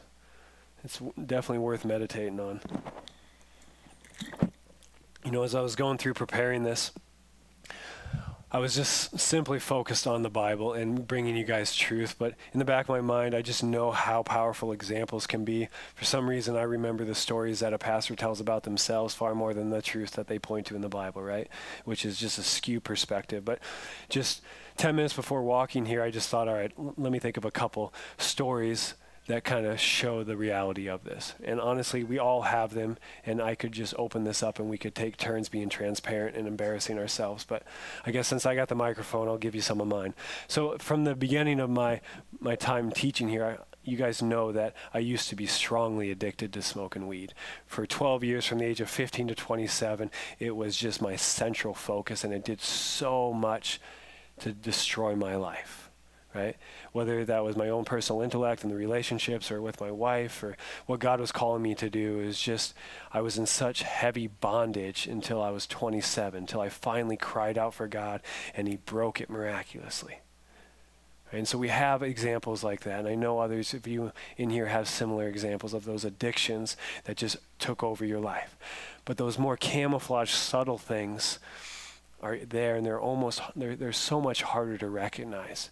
It's 0.84 1.00
definitely 1.26 1.60
worth 1.60 1.86
meditating 1.86 2.40
on. 2.40 2.62
You 5.24 5.32
know, 5.32 5.44
as 5.44 5.56
I 5.56 5.62
was 5.62 5.78
going 5.78 5.98
through 5.98 6.16
preparing 6.16 6.64
this, 6.64 6.92
I 8.52 8.60
was 8.60 8.76
just 8.76 9.20
simply 9.20 9.58
focused 9.58 10.06
on 10.06 10.22
the 10.22 10.30
Bible 10.30 10.74
and 10.74 11.08
bringing 11.08 11.36
you 11.36 11.44
guys 11.44 11.76
truth. 11.76 12.16
But 12.20 12.36
in 12.52 12.60
the 12.60 12.66
back 12.66 12.86
of 12.86 12.90
my 12.90 13.02
mind, 13.02 13.34
I 13.34 13.42
just 13.42 13.64
know 13.64 13.90
how 13.90 14.22
powerful 14.22 14.72
examples 14.72 15.26
can 15.26 15.44
be. 15.44 15.70
For 15.96 16.06
some 16.06 16.30
reason, 16.30 16.56
I 16.56 16.62
remember 16.62 17.04
the 17.04 17.16
stories 17.16 17.62
that 17.62 17.74
a 17.74 17.80
pastor 17.80 18.16
tells 18.16 18.40
about 18.40 18.62
themselves 18.62 19.16
far 19.16 19.34
more 19.34 19.56
than 19.56 19.72
the 19.72 19.82
truth 19.82 20.12
that 20.12 20.28
they 20.28 20.38
point 20.38 20.68
to 20.68 20.76
in 20.76 20.82
the 20.82 20.90
Bible, 20.90 21.24
right? 21.24 21.48
Which 21.84 22.06
is 22.06 22.20
just 22.20 22.38
a 22.38 22.44
skew 22.44 22.80
perspective. 22.80 23.44
But 23.44 23.58
just 24.08 24.44
10 24.78 24.96
minutes 24.96 25.14
before 25.14 25.44
walking 25.44 25.86
here, 25.86 26.02
I 26.02 26.12
just 26.12 26.30
thought, 26.30 26.48
all 26.48 26.56
right, 26.56 26.72
l- 26.78 26.94
let 26.98 27.12
me 27.12 27.20
think 27.20 27.38
of 27.38 27.46
a 27.46 27.52
couple 27.52 27.94
stories 28.18 28.96
that 29.28 29.44
kind 29.46 29.66
of 29.66 29.80
show 29.80 30.24
the 30.24 30.36
reality 30.36 30.90
of 30.90 31.04
this. 31.06 31.36
And 31.44 31.60
honestly, 31.62 32.04
we 32.04 32.20
all 32.20 32.42
have 32.42 32.74
them, 32.74 32.98
and 33.26 33.42
I 33.42 33.56
could 33.56 33.72
just 33.72 33.94
open 33.98 34.26
this 34.26 34.44
up 34.44 34.60
and 34.60 34.70
we 34.70 34.78
could 34.78 34.96
take 34.96 35.16
turns 35.16 35.48
being 35.48 35.70
transparent 35.70 36.36
and 36.36 36.48
embarrassing 36.48 37.00
ourselves. 37.00 37.46
But 37.46 37.64
I 38.06 38.12
guess 38.12 38.28
since 38.28 38.46
I 38.46 38.56
got 38.56 38.68
the 38.68 38.76
microphone, 38.76 39.30
I'll 39.30 39.38
give 39.38 39.56
you 39.56 39.62
some 39.62 39.80
of 39.80 39.88
mine. 39.88 40.14
So 40.48 40.78
from 40.78 41.06
the 41.06 41.16
beginning 41.16 41.60
of 41.60 41.70
my 41.70 42.02
my 42.42 42.56
time 42.56 42.92
teaching 42.92 43.30
here, 43.30 43.46
I, 43.46 43.58
you 43.86 43.96
guys 43.96 44.22
know 44.22 44.52
that 44.52 44.76
I 44.94 45.00
used 45.00 45.30
to 45.30 45.36
be 45.36 45.46
strongly 45.46 46.12
addicted 46.12 46.52
to 46.54 46.62
smoking 46.62 47.08
weed. 47.08 47.34
For 47.66 47.86
12 47.86 48.24
years, 48.24 48.46
from 48.46 48.60
the 48.60 48.66
age 48.66 48.82
of 48.82 48.90
15 48.90 49.30
to 49.30 49.36
27, 49.36 50.12
it 50.40 50.56
was 50.56 50.76
just 50.76 51.02
my 51.02 51.16
central 51.16 51.74
focus, 51.74 52.24
and 52.24 52.34
it 52.34 52.44
did 52.44 52.62
so 52.62 53.32
much 53.34 53.80
to 54.40 54.52
destroy 54.52 55.16
my 55.16 55.36
life 55.36 55.84
right? 56.34 56.56
Whether 56.92 57.26
that 57.26 57.44
was 57.44 57.56
my 57.56 57.70
own 57.70 57.86
personal 57.86 58.22
intellect 58.22 58.64
and 58.64 58.72
the 58.72 58.76
relationships 58.76 59.52
or 59.52 59.62
with 59.62 59.80
my 59.80 59.92
wife 59.92 60.44
or 60.44 60.58
what 60.86 61.00
God 61.00 61.20
was 61.20 61.32
calling 61.32 61.62
me 61.62 61.76
to 61.76 61.90
do 61.90 62.20
is 62.20 62.40
just, 62.40 62.74
I 63.12 63.22
was 63.22 63.38
in 63.38 63.46
such 63.46 63.84
heavy 63.84 64.28
bondage 64.28 65.08
until 65.08 65.42
I 65.42 65.52
was 65.52 65.68
27, 65.68 66.40
until 66.40 66.62
I 66.62 66.70
finally 66.70 67.18
cried 67.18 67.58
out 67.58 67.74
for 67.74 67.88
God 67.88 68.22
and 68.56 68.68
He 68.68 68.78
broke 68.78 69.22
it 69.22 69.30
miraculously. 69.30 70.20
And 71.32 71.48
so 71.48 71.58
we 71.58 71.70
have 71.70 72.04
examples 72.04 72.64
like 72.64 72.82
that. 72.82 73.00
And 73.00 73.08
I 73.08 73.16
know 73.16 73.40
others 73.40 73.74
of 73.74 73.88
you 73.88 74.12
in 74.38 74.52
here 74.52 74.68
have 74.68 74.88
similar 74.88 75.28
examples 75.28 75.74
of 75.74 75.84
those 75.84 76.06
addictions 76.06 76.78
that 77.06 77.18
just 77.18 77.38
took 77.58 77.82
over 77.82 78.06
your 78.06 78.20
life. 78.20 78.56
But 79.04 79.18
those 79.18 79.40
more 79.40 79.58
camouflage, 79.58 80.30
subtle 80.30 80.78
things 80.78 81.40
are 82.24 82.38
there 82.38 82.76
and 82.76 82.86
they're 82.86 83.00
almost, 83.00 83.42
they're, 83.56 83.76
they're 83.76 83.92
so 83.92 84.22
much 84.22 84.42
harder 84.42 84.78
to 84.78 84.90
recognize. 84.90 85.70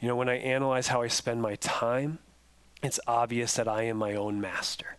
You 0.00 0.08
know, 0.08 0.16
when 0.16 0.28
I 0.28 0.38
analyze 0.38 0.88
how 0.88 1.02
I 1.02 1.08
spend 1.08 1.42
my 1.42 1.56
time, 1.56 2.18
it's 2.82 2.98
obvious 3.06 3.54
that 3.54 3.68
I 3.68 3.82
am 3.84 3.98
my 3.98 4.14
own 4.14 4.40
master. 4.40 4.96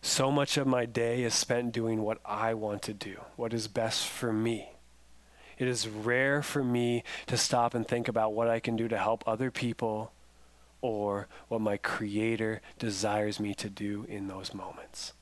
So 0.00 0.30
much 0.30 0.56
of 0.56 0.66
my 0.66 0.86
day 0.86 1.22
is 1.22 1.34
spent 1.34 1.72
doing 1.72 2.02
what 2.02 2.18
I 2.24 2.54
want 2.54 2.82
to 2.82 2.94
do, 2.94 3.20
what 3.36 3.52
is 3.52 3.68
best 3.68 4.06
for 4.06 4.32
me. 4.32 4.70
It 5.58 5.66
is 5.66 5.88
rare 5.88 6.40
for 6.40 6.62
me 6.62 7.02
to 7.26 7.36
stop 7.36 7.74
and 7.74 7.86
think 7.86 8.08
about 8.08 8.32
what 8.32 8.48
I 8.48 8.60
can 8.60 8.76
do 8.76 8.88
to 8.88 8.96
help 8.96 9.24
other 9.26 9.50
people 9.50 10.12
or 10.80 11.26
what 11.48 11.60
my 11.60 11.76
Creator 11.76 12.60
desires 12.78 13.40
me 13.40 13.54
to 13.54 13.68
do 13.68 14.06
in 14.08 14.28
those 14.28 14.54
moments. 14.54 15.14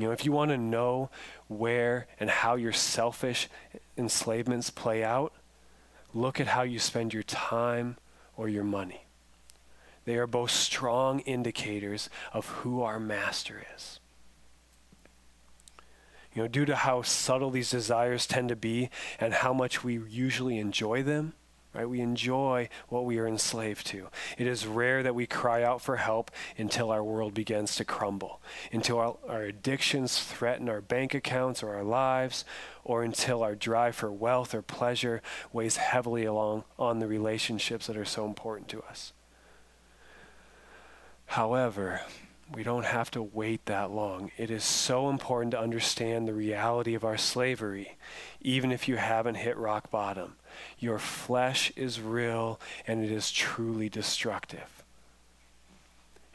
You 0.00 0.06
know, 0.06 0.12
if 0.12 0.24
you 0.24 0.32
want 0.32 0.50
to 0.50 0.58
know 0.58 1.10
where 1.48 2.06
and 2.18 2.30
how 2.30 2.54
your 2.54 2.72
selfish 2.72 3.48
enslavements 3.96 4.70
play 4.70 5.04
out, 5.04 5.34
Look 6.12 6.40
at 6.40 6.48
how 6.48 6.62
you 6.62 6.78
spend 6.78 7.14
your 7.14 7.22
time 7.22 7.96
or 8.36 8.48
your 8.48 8.64
money. 8.64 9.06
They 10.04 10.16
are 10.16 10.26
both 10.26 10.50
strong 10.50 11.20
indicators 11.20 12.10
of 12.32 12.46
who 12.46 12.82
our 12.82 12.98
master 12.98 13.64
is. 13.76 14.00
You 16.34 16.42
know, 16.42 16.48
due 16.48 16.64
to 16.64 16.76
how 16.76 17.02
subtle 17.02 17.50
these 17.50 17.70
desires 17.70 18.26
tend 18.26 18.48
to 18.48 18.56
be 18.56 18.88
and 19.18 19.34
how 19.34 19.52
much 19.52 19.84
we 19.84 20.00
usually 20.08 20.58
enjoy 20.58 21.02
them, 21.02 21.34
right? 21.72 21.88
We 21.88 22.00
enjoy 22.00 22.68
what 22.88 23.04
we 23.04 23.18
are 23.18 23.28
enslaved 23.28 23.86
to. 23.88 24.08
It 24.36 24.46
is 24.46 24.66
rare 24.66 25.02
that 25.02 25.14
we 25.14 25.26
cry 25.26 25.62
out 25.62 25.80
for 25.80 25.96
help 25.96 26.30
until 26.58 26.90
our 26.90 27.04
world 27.04 27.32
begins 27.32 27.76
to 27.76 27.84
crumble, 27.84 28.40
until 28.72 28.98
our, 28.98 29.16
our 29.28 29.42
addictions 29.42 30.20
threaten 30.20 30.68
our 30.68 30.80
bank 30.80 31.14
accounts 31.14 31.62
or 31.62 31.74
our 31.74 31.84
lives, 31.84 32.44
or 32.84 33.04
until 33.04 33.42
our 33.42 33.54
drive 33.54 33.94
for 33.94 34.10
wealth 34.10 34.54
or 34.54 34.62
pleasure 34.62 35.22
weighs 35.52 35.76
heavily 35.76 36.24
along 36.24 36.64
on 36.78 36.98
the 36.98 37.06
relationships 37.06 37.86
that 37.86 37.96
are 37.96 38.04
so 38.04 38.26
important 38.26 38.68
to 38.68 38.82
us. 38.82 39.12
However, 41.26 42.00
We 42.52 42.64
don't 42.64 42.84
have 42.84 43.12
to 43.12 43.22
wait 43.22 43.66
that 43.66 43.92
long. 43.92 44.32
It 44.36 44.50
is 44.50 44.64
so 44.64 45.08
important 45.08 45.52
to 45.52 45.60
understand 45.60 46.26
the 46.26 46.34
reality 46.34 46.94
of 46.94 47.04
our 47.04 47.16
slavery, 47.16 47.96
even 48.40 48.72
if 48.72 48.88
you 48.88 48.96
haven't 48.96 49.36
hit 49.36 49.56
rock 49.56 49.90
bottom. 49.90 50.34
Your 50.78 50.98
flesh 50.98 51.72
is 51.76 52.00
real 52.00 52.60
and 52.86 53.04
it 53.04 53.10
is 53.10 53.30
truly 53.30 53.88
destructive. 53.88 54.82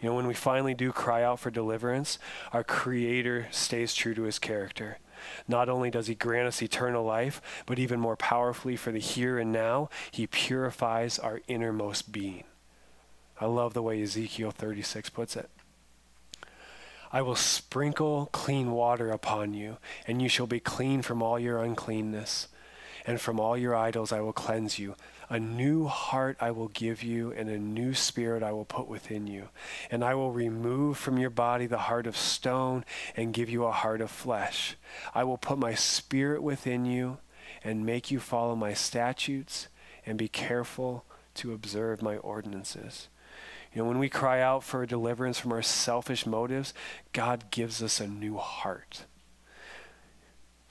You 0.01 0.09
know, 0.09 0.15
when 0.15 0.27
we 0.27 0.33
finally 0.33 0.73
do 0.73 0.91
cry 0.91 1.23
out 1.23 1.39
for 1.39 1.49
deliverance, 1.49 2.19
our 2.53 2.63
Creator 2.63 3.47
stays 3.51 3.93
true 3.93 4.13
to 4.13 4.23
his 4.23 4.39
character. 4.39 4.99
Not 5.47 5.69
only 5.69 5.89
does 5.89 6.07
he 6.07 6.15
grant 6.15 6.47
us 6.47 6.61
eternal 6.61 7.03
life, 7.03 7.41
but 7.65 7.79
even 7.79 7.99
more 7.99 8.15
powerfully 8.15 8.75
for 8.75 8.91
the 8.91 8.99
here 8.99 9.39
and 9.39 9.51
now, 9.51 9.89
he 10.11 10.27
purifies 10.27 11.17
our 11.17 11.41
innermost 11.47 12.11
being. 12.11 12.43
I 13.39 13.45
love 13.45 13.73
the 13.73 13.81
way 13.81 14.01
Ezekiel 14.01 14.51
36 14.51 15.09
puts 15.09 15.35
it. 15.35 15.49
I 17.11 17.21
will 17.21 17.35
sprinkle 17.35 18.29
clean 18.31 18.71
water 18.71 19.09
upon 19.09 19.53
you, 19.53 19.77
and 20.05 20.21
you 20.21 20.29
shall 20.29 20.47
be 20.47 20.59
clean 20.59 21.01
from 21.01 21.21
all 21.21 21.39
your 21.39 21.63
uncleanness, 21.63 22.47
and 23.05 23.21
from 23.21 23.39
all 23.39 23.57
your 23.57 23.75
idols 23.75 24.11
I 24.11 24.21
will 24.21 24.33
cleanse 24.33 24.79
you. 24.79 24.95
A 25.29 25.39
new 25.39 25.85
heart 25.85 26.37
I 26.39 26.51
will 26.51 26.67
give 26.67 27.01
you, 27.01 27.31
and 27.31 27.49
a 27.49 27.57
new 27.57 27.93
spirit 27.93 28.43
I 28.43 28.51
will 28.51 28.65
put 28.65 28.87
within 28.87 29.27
you. 29.27 29.49
And 29.89 30.03
I 30.03 30.13
will 30.15 30.31
remove 30.31 30.97
from 30.97 31.17
your 31.17 31.29
body 31.29 31.65
the 31.65 31.77
heart 31.77 32.07
of 32.07 32.17
stone, 32.17 32.85
and 33.15 33.33
give 33.33 33.49
you 33.49 33.65
a 33.65 33.71
heart 33.71 34.01
of 34.01 34.11
flesh. 34.11 34.75
I 35.13 35.23
will 35.23 35.37
put 35.37 35.57
my 35.57 35.73
spirit 35.73 36.43
within 36.43 36.85
you, 36.85 37.17
and 37.63 37.85
make 37.85 38.11
you 38.11 38.19
follow 38.19 38.55
my 38.55 38.73
statutes, 38.73 39.67
and 40.05 40.17
be 40.17 40.27
careful 40.27 41.05
to 41.35 41.53
observe 41.53 42.01
my 42.01 42.17
ordinances. 42.17 43.09
You 43.73 43.81
know, 43.81 43.89
when 43.89 43.99
we 43.99 44.09
cry 44.09 44.41
out 44.41 44.63
for 44.63 44.85
deliverance 44.85 45.37
from 45.37 45.51
our 45.51 45.61
selfish 45.61 46.25
motives, 46.25 46.73
God 47.11 47.51
gives 47.51 47.83
us 47.83 47.99
a 47.99 48.07
new 48.07 48.37
heart. 48.37 49.05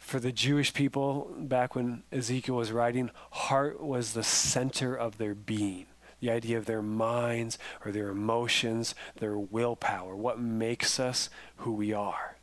For 0.05 0.21
the 0.21 0.33
Jewish 0.33 0.75
people, 0.75 1.35
back 1.39 1.75
when 1.75 2.03
Ezekiel 2.13 2.57
was 2.57 2.71
writing, 2.71 3.11
heart 3.31 3.83
was 3.83 4.13
the 4.13 4.23
center 4.23 4.95
of 4.95 5.17
their 5.17 5.35
being. 5.35 5.87
The 6.21 6.31
idea 6.31 6.59
of 6.59 6.67
their 6.67 6.83
minds 6.83 7.59
or 7.85 7.91
their 7.91 8.11
emotions, 8.11 8.95
their 9.17 9.39
willpower, 9.39 10.15
what 10.15 10.39
makes 10.39 11.01
us 11.01 11.31
who 11.57 11.73
we 11.73 11.95
are. 11.95 12.37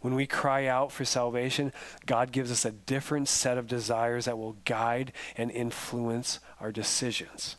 When 0.00 0.14
we 0.14 0.26
cry 0.26 0.66
out 0.66 0.90
for 0.90 1.04
salvation, 1.04 1.70
God 2.06 2.32
gives 2.32 2.50
us 2.50 2.64
a 2.64 2.72
different 2.72 3.28
set 3.28 3.58
of 3.58 3.68
desires 3.68 4.24
that 4.24 4.38
will 4.38 4.56
guide 4.64 5.12
and 5.36 5.50
influence 5.50 6.40
our 6.60 6.72
decisions. 6.72 7.56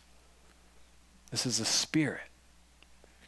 This 1.29 1.45
is 1.45 1.59
the 1.59 1.65
Spirit. 1.65 2.23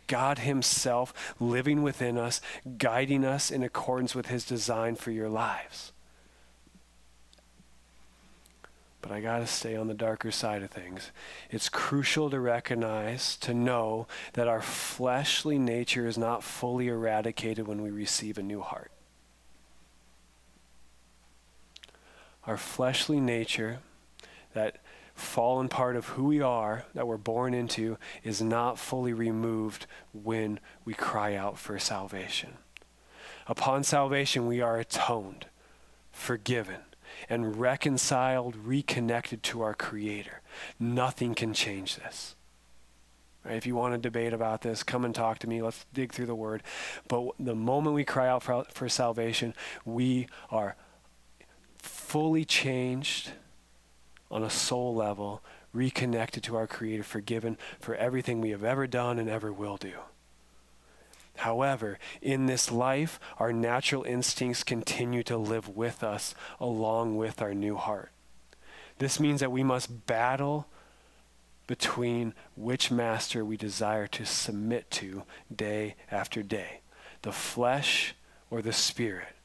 God 0.08 0.40
Himself 0.40 1.36
living 1.40 1.84
within 1.84 2.18
us, 2.18 2.42
guiding 2.80 3.24
us 3.24 3.52
in 3.52 3.62
accordance 3.62 4.16
with 4.16 4.26
His 4.26 4.44
design 4.44 4.96
for 4.96 5.12
your 5.12 5.30
lives. 5.30 5.94
But 9.02 9.12
I 9.12 9.22
got 9.22 9.40
to 9.40 9.48
stay 9.48 9.76
on 9.76 9.88
the 9.88 9.94
darker 9.94 10.30
side 10.30 10.62
of 10.62 10.72
things. 10.72 11.12
It's 11.50 11.70
crucial 11.70 12.30
to 12.30 12.40
recognize, 12.40 13.38
to 13.38 13.54
know 13.54 14.08
that 14.34 14.48
our 14.48 14.62
fleshly 14.62 15.58
nature 15.58 16.06
is 16.06 16.18
not 16.18 16.44
fully 16.44 16.90
eradicated 16.90 17.68
when 17.68 17.82
we 17.82 17.92
receive 17.92 18.38
a 18.38 18.44
new 18.44 18.62
heart. 18.62 18.92
Our 22.46 22.58
fleshly 22.58 23.20
nature, 23.20 23.80
that 24.54 24.78
fallen 25.20 25.68
part 25.70 25.96
of 25.96 26.08
who 26.10 26.26
we 26.26 26.42
are 26.42 26.86
that 26.94 27.08
we're 27.08 27.18
born 27.18 27.54
into 27.54 27.98
is 28.24 28.42
not 28.42 28.80
fully 28.80 29.14
removed 29.14 29.86
when 30.14 30.60
we 30.86 30.94
cry 30.94 31.36
out 31.36 31.58
for 31.58 31.78
salvation. 31.78 32.52
Upon 33.48 33.84
salvation, 33.84 34.48
we 34.48 34.62
are 34.62 34.80
atoned, 34.80 35.48
forgiven, 36.12 36.82
and 37.28 37.58
reconciled, 37.58 38.56
reconnected 38.56 39.44
to 39.44 39.62
our 39.62 39.74
Creator. 39.74 40.42
Nothing 40.80 41.36
can 41.36 41.54
change 41.54 41.96
this. 41.96 42.36
Right? 43.44 43.56
If 43.56 43.66
you 43.66 43.76
want 43.76 43.94
to 43.94 43.98
debate 43.98 44.34
about 44.34 44.62
this, 44.62 44.84
come 44.84 45.06
and 45.06 45.16
talk 45.16 45.40
to 45.40 45.48
me. 45.48 45.62
Let's 45.62 45.86
dig 45.94 46.14
through 46.14 46.28
the 46.28 46.36
Word. 46.36 46.64
But 47.08 47.32
the 47.40 47.56
moment 47.56 47.96
we 47.96 48.04
cry 48.04 48.28
out 48.28 48.44
for, 48.44 48.66
for 48.72 48.90
salvation, 48.90 49.54
we 49.86 50.28
are 50.50 50.76
fully 51.78 52.46
changed 52.46 53.32
on 54.32 54.44
a 54.44 54.50
soul 54.50 54.94
level, 54.94 55.42
reconnected 55.74 56.44
to 56.44 56.56
our 56.56 56.68
Creator, 56.68 57.04
forgiven 57.04 57.58
for 57.80 57.96
everything 57.96 58.42
we 58.42 58.52
have 58.52 58.64
ever 58.64 58.86
done 58.88 59.18
and 59.18 59.30
ever 59.30 59.52
will 59.52 59.78
do. 59.78 59.94
However, 61.40 61.98
in 62.22 62.48
this 62.48 62.70
life, 62.70 63.18
our 63.38 63.54
natural 63.54 64.04
instincts 64.04 64.62
continue 64.62 65.24
to 65.24 65.38
live 65.38 65.70
with 65.70 66.04
us 66.04 66.36
along 66.60 67.16
with 67.16 67.42
our 67.42 67.54
new 67.54 67.78
heart. 67.78 68.12
This 68.98 69.22
means 69.22 69.40
that 69.40 69.52
we 69.52 69.64
must 69.64 70.06
battle 70.06 70.68
between 71.66 72.34
which 72.58 72.92
master 72.92 73.46
we 73.46 73.56
desire 73.56 74.06
to 74.08 74.26
submit 74.26 74.92
to 74.92 75.24
day 75.54 75.96
after 76.12 76.44
day 76.44 76.82
the 77.22 77.32
flesh 77.32 78.16
or 78.50 78.62
the 78.62 78.74
spirit, 78.74 79.36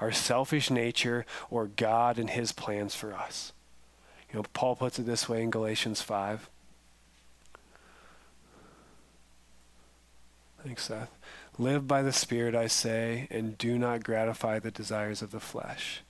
our 0.00 0.12
selfish 0.12 0.70
nature 0.70 1.24
or 1.48 1.66
God 1.66 2.18
and 2.18 2.28
his 2.28 2.52
plans 2.52 2.94
for 2.94 3.14
us. 3.14 3.52
You 4.30 4.36
know, 4.36 4.44
Paul 4.52 4.76
puts 4.76 4.98
it 4.98 5.06
this 5.06 5.30
way 5.30 5.42
in 5.42 5.50
Galatians 5.50 6.02
5. 6.02 6.50
Thanks, 10.64 10.84
Seth. 10.84 11.16
Live 11.56 11.86
by 11.86 12.02
the 12.02 12.12
Spirit, 12.12 12.54
I 12.54 12.66
say, 12.66 13.28
and 13.30 13.56
do 13.56 13.78
not 13.78 14.04
gratify 14.04 14.58
the 14.58 14.70
desires 14.70 15.22
of 15.22 15.30
the 15.30 15.40
flesh. 15.40 16.02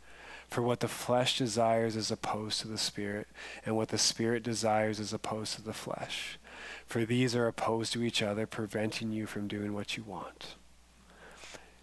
For 0.48 0.62
what 0.62 0.80
the 0.80 0.88
flesh 0.88 1.37
desires 1.37 1.96
is 1.96 2.11
opposed 2.11 2.61
to 2.61 2.68
the 2.68 2.78
Spirit, 2.78 3.28
and 3.66 3.76
what 3.76 3.88
the 3.88 3.98
Spirit 3.98 4.42
desires 4.42 4.98
is 4.98 5.12
opposed 5.12 5.54
to 5.54 5.62
the 5.62 5.74
flesh. 5.74 6.38
For 6.87 7.04
these 7.04 7.37
are 7.37 7.46
opposed 7.46 7.92
to 7.92 8.02
each 8.02 8.22
other, 8.22 8.46
preventing 8.46 9.12
you 9.12 9.26
from 9.26 9.48
doing 9.48 9.74
what 9.74 9.98
you 9.98 10.02
want. 10.02 10.54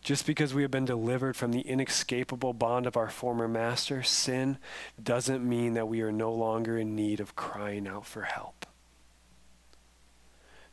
Just 0.02 0.26
because 0.26 0.54
we 0.54 0.64
have 0.64 0.72
been 0.72 0.86
delivered 0.86 1.36
from 1.36 1.52
the 1.52 1.62
inescapable 1.62 2.54
bond 2.54 2.88
of 2.88 2.98
our 2.98 3.10
former 3.10 3.48
master, 3.48 4.02
sin, 4.02 4.58
doesn't 5.02 5.48
mean 5.48 5.76
that 5.76 5.88
we 5.88 6.02
are 6.02 6.12
no 6.12 6.32
longer 6.32 6.78
in 6.78 6.96
need 6.96 7.20
of 7.20 7.36
crying 7.36 7.88
out 7.88 8.06
for 8.06 8.24
help. 8.24 8.66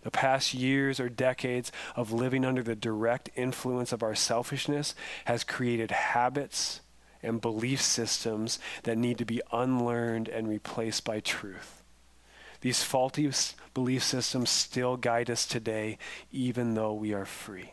The 0.03 0.11
past 0.11 0.53
years 0.53 0.99
or 0.99 1.09
decades 1.09 1.71
of 1.95 2.13
living 2.13 2.45
under 2.45 2.63
the 2.63 2.75
direct 2.75 3.31
influence 3.37 3.93
of 3.93 4.03
our 4.03 4.15
selfishness 4.15 4.95
has 5.27 5.45
created 5.45 5.91
habits 5.91 6.81
and 7.23 7.41
belief 7.41 7.81
systems 7.81 8.59
that 8.83 8.99
need 8.99 9.19
to 9.19 9.25
be 9.25 9.41
unlearned 9.53 10.29
and 10.29 10.49
replaced 10.49 11.05
by 11.05 11.21
truth. 11.21 11.83
These 12.63 12.83
faulty 12.83 13.31
belief 13.75 14.03
systems 14.03 14.51
still 14.51 14.97
guide 14.97 15.31
us 15.31 15.47
today, 15.47 15.99
even 16.31 16.75
though 16.75 16.95
we 16.95 17.13
are 17.13 17.25
free. 17.25 17.73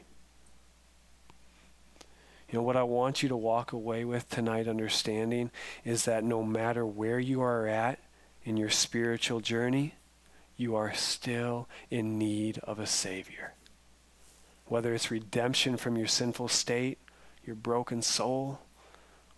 You 2.50 2.58
know, 2.58 2.64
what 2.64 2.76
I 2.76 2.84
want 2.84 3.22
you 3.22 3.30
to 3.30 3.38
walk 3.38 3.74
away 3.74 4.04
with 4.06 4.30
tonight 4.30 4.68
understanding 4.68 5.52
is 5.86 6.06
that 6.06 6.24
no 6.24 6.44
matter 6.44 6.84
where 6.84 7.20
you 7.20 7.42
are 7.42 7.68
at 7.68 8.00
in 8.44 8.58
your 8.58 8.72
spiritual 8.72 9.40
journey, 9.40 9.94
you 10.60 10.76
are 10.76 10.94
still 10.94 11.70
in 11.90 12.18
need 12.18 12.58
of 12.60 12.80
a 12.80 12.86
Savior. 12.86 13.54
Whether 14.66 14.94
it's 14.94 15.10
redemption 15.10 15.78
from 15.78 15.96
your 15.96 16.06
sinful 16.06 16.50
state, 16.50 16.98
your 17.46 17.56
broken 17.56 18.02
soul, 18.02 18.60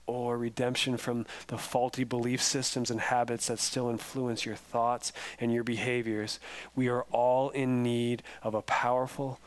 or 0.07 0.35
redemption 0.35 0.97
from 0.97 1.27
the 1.47 1.59
faulty 1.59 2.03
belief 2.03 2.41
systems 2.41 2.89
and 2.89 2.99
habits 2.99 3.47
that 3.47 3.59
still 3.59 3.89
influence 3.89 4.47
your 4.47 4.55
thoughts 4.55 5.13
and 5.39 5.53
your 5.53 5.63
behaviors, 5.63 6.39
we 6.75 6.89
are 6.89 7.03
all 7.11 7.51
in 7.51 7.83
need 7.83 8.23
of 8.41 8.55
a 8.55 8.63
powerful 8.63 9.39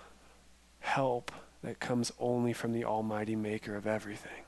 help 0.78 1.32
that 1.64 1.80
comes 1.80 2.12
only 2.20 2.52
from 2.52 2.72
the 2.72 2.84
Almighty 2.84 3.34
Maker 3.34 3.74
of 3.74 3.86
everything. 3.86 4.43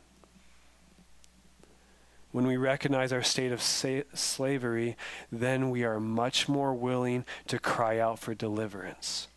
When 2.36 2.46
we 2.46 2.58
recognize 2.58 3.14
our 3.14 3.22
state 3.22 3.50
of 3.50 3.62
sa- 3.62 4.02
slavery, 4.12 4.94
then 5.32 5.70
we 5.70 5.84
are 5.84 5.98
much 5.98 6.50
more 6.50 6.74
willing 6.74 7.24
to 7.46 7.58
cry 7.58 7.98
out 7.98 8.18
for 8.18 8.34
deliverance. 8.34 9.28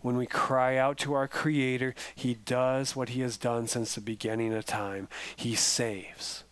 When 0.00 0.16
we 0.16 0.26
cry 0.26 0.76
out 0.76 0.98
to 0.98 1.14
our 1.14 1.28
Creator, 1.28 1.94
He 2.16 2.34
does 2.34 2.96
what 2.96 3.10
He 3.10 3.20
has 3.20 3.36
done 3.36 3.68
since 3.68 3.94
the 3.94 4.00
beginning 4.00 4.52
of 4.54 4.64
time. 4.64 5.06
He 5.36 5.54
saves, 5.54 6.42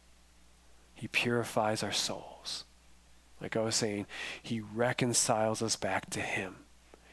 He 0.95 1.09
purifies 1.09 1.83
our 1.83 1.91
souls. 1.91 2.63
Like 3.41 3.57
I 3.57 3.61
was 3.63 3.75
saying, 3.75 4.07
He 4.41 4.61
reconciles 4.61 5.61
us 5.61 5.75
back 5.75 6.09
to 6.11 6.21
Him. 6.21 6.55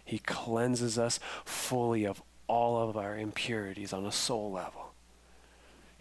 He 0.05 0.19
cleanses 0.19 0.99
us 0.99 1.19
fully 1.45 2.05
of 2.05 2.21
all 2.45 2.87
of 2.87 2.95
our 2.95 3.17
impurities 3.17 3.91
on 3.91 4.05
a 4.05 4.11
soul 4.11 4.51
level. 4.51 4.90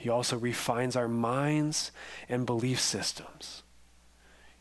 He 0.00 0.08
also 0.08 0.38
refines 0.38 0.96
our 0.96 1.08
minds 1.08 1.92
and 2.26 2.46
belief 2.46 2.80
systems. 2.80 3.62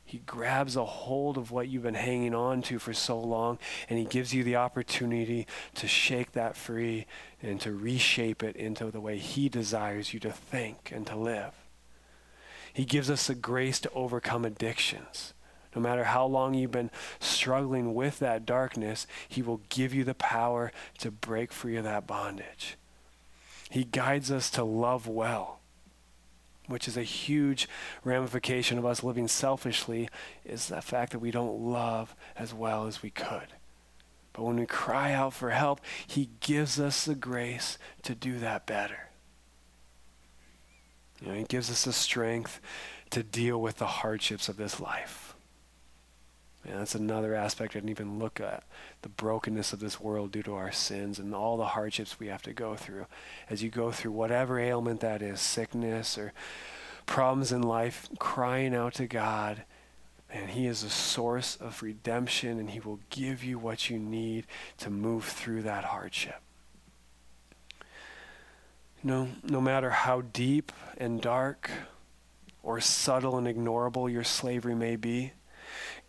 He 0.04 0.18
grabs 0.18 0.76
a 0.76 0.84
hold 0.84 1.38
of 1.38 1.50
what 1.50 1.70
you've 1.70 1.84
been 1.84 1.94
hanging 1.94 2.36
on 2.36 2.62
to 2.64 2.78
for 2.78 2.92
so 2.92 3.18
long, 3.18 3.58
and 3.88 3.98
He 3.98 4.04
gives 4.04 4.34
you 4.34 4.44
the 4.44 4.58
opportunity 4.58 5.48
to 5.76 5.88
shake 5.88 6.34
that 6.34 6.58
free 6.58 7.06
and 7.42 7.62
to 7.62 7.72
reshape 7.72 8.44
it 8.44 8.58
into 8.58 8.92
the 8.92 9.00
way 9.00 9.18
He 9.18 9.48
desires 9.48 10.14
you 10.14 10.20
to 10.20 10.32
think 10.34 10.92
and 10.94 11.08
to 11.08 11.16
live. 11.16 11.54
He 12.74 12.84
gives 12.84 13.10
us 13.10 13.28
the 13.28 13.34
grace 13.34 13.80
to 13.80 13.92
overcome 13.92 14.44
addictions. 14.44 15.34
No 15.74 15.82
matter 15.82 16.04
how 16.04 16.26
long 16.26 16.54
you've 16.54 16.72
been 16.72 16.92
struggling 17.22 17.96
with 17.96 18.20
that 18.20 18.46
darkness, 18.46 19.08
He 19.30 19.42
will 19.42 19.62
give 19.70 19.94
you 19.94 20.04
the 20.04 20.16
power 20.16 20.74
to 20.98 21.12
break 21.12 21.54
free 21.54 21.78
of 21.78 21.86
that 21.86 22.08
bondage. 22.08 22.76
He 23.70 23.84
guides 23.84 24.32
us 24.32 24.50
to 24.52 24.64
love 24.64 25.08
well 25.08 25.60
which 26.70 26.88
is 26.88 26.96
a 26.96 27.04
huge 27.04 27.68
ramification 28.04 28.78
of 28.78 28.86
us 28.86 29.04
living 29.04 29.28
selfishly, 29.28 30.08
is 30.46 30.68
the 30.68 30.82
fact 30.82 31.12
that 31.12 31.20
we 31.20 31.32
don't 31.32 31.60
love 31.60 32.16
as 32.36 32.54
well 32.54 32.86
as 32.86 33.02
we 33.02 33.10
could. 33.10 33.48
But 34.34 34.44
when 34.44 34.58
we 34.58 34.68
cry 34.68 35.12
out 35.12 35.34
for 35.34 35.50
help, 35.50 35.82
He 36.06 36.30
gives 36.42 36.80
us 36.80 37.06
the 37.06 37.16
grace 37.16 37.80
to 38.04 38.14
do 38.14 38.38
that 38.38 38.68
better. 38.68 39.10
You 41.20 41.28
know, 41.28 41.34
he 41.34 41.44
gives 41.44 41.70
us 41.70 41.84
the 41.84 41.92
strength 41.92 42.62
to 43.10 43.24
deal 43.24 43.60
with 43.60 43.78
the 43.78 43.88
hardships 43.88 44.48
of 44.48 44.56
this 44.56 44.80
life. 44.80 45.29
And 46.66 46.80
that's 46.80 46.96
another 46.96 47.34
aspect 47.34 47.72
I 47.72 47.80
didn't 47.80 47.90
even 47.90 48.20
look 48.20 48.42
at 48.42 48.64
the 49.02 49.10
brokenness 49.10 49.72
of 49.72 49.80
this 49.80 50.00
world 50.00 50.32
due 50.32 50.44
to 50.44 50.56
our 50.56 50.72
sins 50.72 51.18
and 51.18 51.34
all 51.34 51.58
the 51.58 51.68
hardships 51.68 52.20
we 52.20 52.28
have 52.28 52.42
to 52.44 52.54
go 52.54 52.76
through. 52.76 53.06
As 53.50 53.64
you 53.64 53.70
go 53.70 53.92
through 53.92 54.12
whatever 54.12 54.60
ailment 54.60 55.00
that 55.00 55.22
is, 55.22 55.40
sickness 55.40 56.18
or 56.18 56.34
problems 57.06 57.52
in 57.52 57.62
life, 57.62 58.10
crying 58.20 58.76
out 58.76 58.94
to 58.96 59.08
God, 59.08 59.64
and 60.30 60.50
He 60.50 60.68
is 60.68 60.84
a 60.84 60.90
source 60.90 61.56
of 61.56 61.82
redemption 61.82 62.60
and 62.60 62.70
He 62.70 62.80
will 62.80 63.00
give 63.10 63.44
you 63.44 63.58
what 63.58 63.90
you 63.90 63.98
need 63.98 64.46
to 64.80 64.90
move 64.90 65.24
through 65.24 65.64
that 65.64 65.86
hardship. 65.86 66.42
No, 69.02 69.30
no 69.44 69.62
matter 69.62 69.92
how 69.92 70.22
deep 70.22 70.74
and 70.98 71.22
dark 71.22 71.72
or 72.62 72.82
subtle 72.82 73.38
and 73.38 73.48
ignorable 73.48 74.12
your 74.12 74.26
slavery 74.26 74.76
may 74.76 74.98
be, 74.98 75.32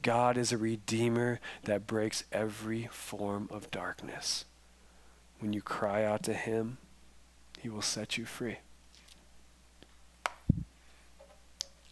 God 0.02 0.36
is 0.36 0.52
a 0.52 0.58
redeemer 0.58 1.40
that 1.64 1.86
breaks 1.86 2.24
every 2.32 2.88
form 2.90 3.48
of 3.50 3.70
darkness. 3.70 4.44
When 5.38 5.52
you 5.52 5.62
cry 5.62 6.04
out 6.04 6.22
to 6.24 6.34
him, 6.34 6.78
he 7.58 7.68
will 7.68 7.82
set 7.82 8.16
you 8.16 8.24
free. 8.24 8.58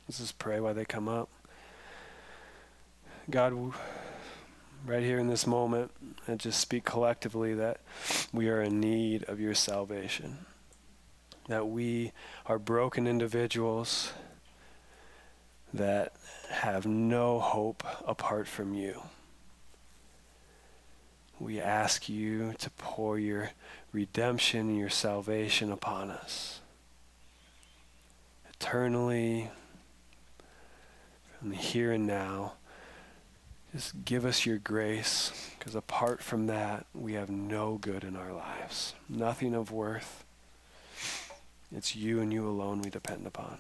Let's 0.06 0.18
just 0.18 0.38
pray 0.38 0.58
while 0.58 0.74
they 0.74 0.86
come 0.86 1.08
up. 1.08 1.28
God, 3.28 3.74
right 4.86 5.02
here 5.02 5.18
in 5.18 5.26
this 5.26 5.46
moment, 5.46 5.90
and 6.26 6.40
just 6.40 6.60
speak 6.60 6.84
collectively 6.84 7.52
that 7.54 7.80
we 8.32 8.48
are 8.48 8.62
in 8.62 8.80
need 8.80 9.24
of 9.24 9.38
your 9.38 9.54
salvation. 9.54 10.46
That 11.48 11.68
we 11.68 12.12
are 12.46 12.58
broken 12.58 13.06
individuals 13.06 14.12
that 15.72 16.12
have 16.50 16.86
no 16.86 17.38
hope 17.38 17.84
apart 18.06 18.48
from 18.48 18.74
you. 18.74 19.02
We 21.38 21.60
ask 21.60 22.08
you 22.08 22.54
to 22.58 22.70
pour 22.70 23.18
your 23.18 23.50
redemption 23.92 24.68
and 24.70 24.78
your 24.78 24.90
salvation 24.90 25.70
upon 25.70 26.10
us. 26.10 26.60
Eternally, 28.52 29.50
from 31.38 31.50
the 31.50 31.56
here 31.56 31.92
and 31.92 32.06
now, 32.06 32.54
just 33.72 34.04
give 34.04 34.24
us 34.24 34.46
your 34.46 34.58
grace, 34.58 35.30
because 35.58 35.74
apart 35.74 36.22
from 36.22 36.46
that, 36.46 36.86
we 36.94 37.12
have 37.12 37.30
no 37.30 37.76
good 37.76 38.02
in 38.02 38.16
our 38.16 38.32
lives, 38.32 38.94
nothing 39.08 39.54
of 39.54 39.70
worth. 39.70 40.24
It's 41.70 41.94
you 41.94 42.20
and 42.20 42.32
you 42.32 42.48
alone 42.48 42.80
we 42.82 42.90
depend 42.90 43.26
upon. 43.26 43.58